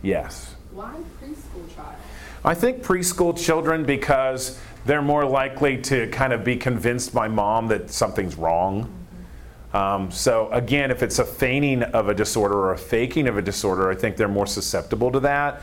Yes. 0.02 0.54
Why 0.72 0.96
preschool 1.22 1.74
child? 1.74 1.94
I 2.44 2.54
think 2.54 2.82
preschool 2.82 3.38
children 3.38 3.84
because 3.84 4.58
they're 4.84 5.02
more 5.02 5.24
likely 5.24 5.80
to 5.82 6.08
kind 6.08 6.32
of 6.32 6.42
be 6.42 6.56
convinced 6.56 7.14
by 7.14 7.28
mom 7.28 7.68
that 7.68 7.90
something's 7.90 8.34
wrong. 8.34 8.84
Mm-hmm. 9.72 9.76
Um, 9.76 10.10
so 10.10 10.50
again, 10.50 10.90
if 10.90 11.04
it's 11.04 11.20
a 11.20 11.24
feigning 11.24 11.84
of 11.84 12.08
a 12.08 12.14
disorder 12.14 12.58
or 12.58 12.72
a 12.72 12.78
faking 12.78 13.28
of 13.28 13.38
a 13.38 13.42
disorder, 13.42 13.90
I 13.90 13.94
think 13.94 14.16
they're 14.16 14.26
more 14.26 14.46
susceptible 14.46 15.12
to 15.12 15.20
that 15.20 15.62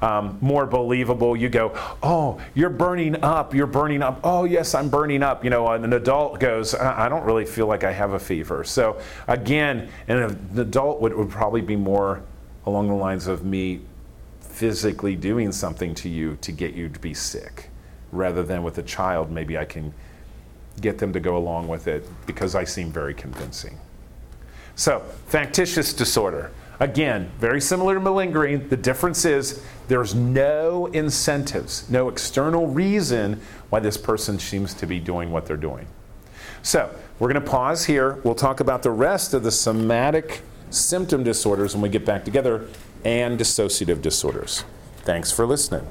um, 0.00 0.38
more 0.40 0.66
believable. 0.66 1.36
You 1.36 1.48
go, 1.48 1.72
oh, 2.02 2.40
you're 2.54 2.70
burning 2.70 3.22
up, 3.22 3.54
you're 3.54 3.66
burning 3.66 4.02
up. 4.02 4.20
Oh, 4.22 4.44
yes, 4.44 4.74
I'm 4.74 4.88
burning 4.88 5.22
up. 5.22 5.44
You 5.44 5.50
know, 5.50 5.68
an 5.68 5.92
adult 5.92 6.40
goes, 6.40 6.74
I 6.74 7.08
don't 7.08 7.24
really 7.24 7.46
feel 7.46 7.66
like 7.66 7.84
I 7.84 7.92
have 7.92 8.12
a 8.12 8.18
fever. 8.18 8.64
So 8.64 9.00
again, 9.26 9.88
an 10.08 10.38
adult 10.56 11.00
would, 11.00 11.14
would 11.14 11.30
probably 11.30 11.62
be 11.62 11.76
more 11.76 12.22
along 12.66 12.88
the 12.88 12.94
lines 12.94 13.26
of 13.26 13.44
me 13.44 13.80
physically 14.40 15.14
doing 15.14 15.52
something 15.52 15.94
to 15.94 16.08
you 16.08 16.36
to 16.40 16.52
get 16.52 16.74
you 16.74 16.88
to 16.88 16.98
be 16.98 17.14
sick, 17.14 17.70
rather 18.12 18.42
than 18.42 18.62
with 18.62 18.78
a 18.78 18.82
child, 18.82 19.30
maybe 19.30 19.56
I 19.56 19.64
can 19.64 19.94
get 20.80 20.98
them 20.98 21.12
to 21.12 21.20
go 21.20 21.36
along 21.36 21.68
with 21.68 21.86
it 21.86 22.04
because 22.26 22.54
I 22.54 22.64
seem 22.64 22.90
very 22.90 23.14
convincing. 23.14 23.78
So, 24.74 25.00
factitious 25.26 25.92
disorder. 25.92 26.50
Again, 26.80 27.30
very 27.38 27.60
similar 27.60 27.94
to 27.94 28.00
malingering. 28.00 28.68
The 28.68 28.76
difference 28.76 29.24
is 29.24 29.62
there's 29.88 30.14
no 30.14 30.86
incentives, 30.86 31.88
no 31.90 32.08
external 32.08 32.68
reason 32.68 33.40
why 33.70 33.80
this 33.80 33.96
person 33.96 34.38
seems 34.38 34.74
to 34.74 34.86
be 34.86 35.00
doing 35.00 35.32
what 35.32 35.46
they're 35.46 35.56
doing. 35.56 35.86
So, 36.62 36.94
we're 37.18 37.32
going 37.32 37.44
to 37.44 37.50
pause 37.50 37.84
here. 37.86 38.20
We'll 38.22 38.34
talk 38.34 38.60
about 38.60 38.82
the 38.82 38.90
rest 38.90 39.34
of 39.34 39.42
the 39.42 39.50
somatic 39.50 40.42
symptom 40.70 41.24
disorders 41.24 41.74
when 41.74 41.82
we 41.82 41.88
get 41.88 42.04
back 42.04 42.24
together 42.24 42.68
and 43.04 43.38
dissociative 43.38 44.02
disorders. 44.02 44.64
Thanks 44.98 45.32
for 45.32 45.46
listening. 45.46 45.86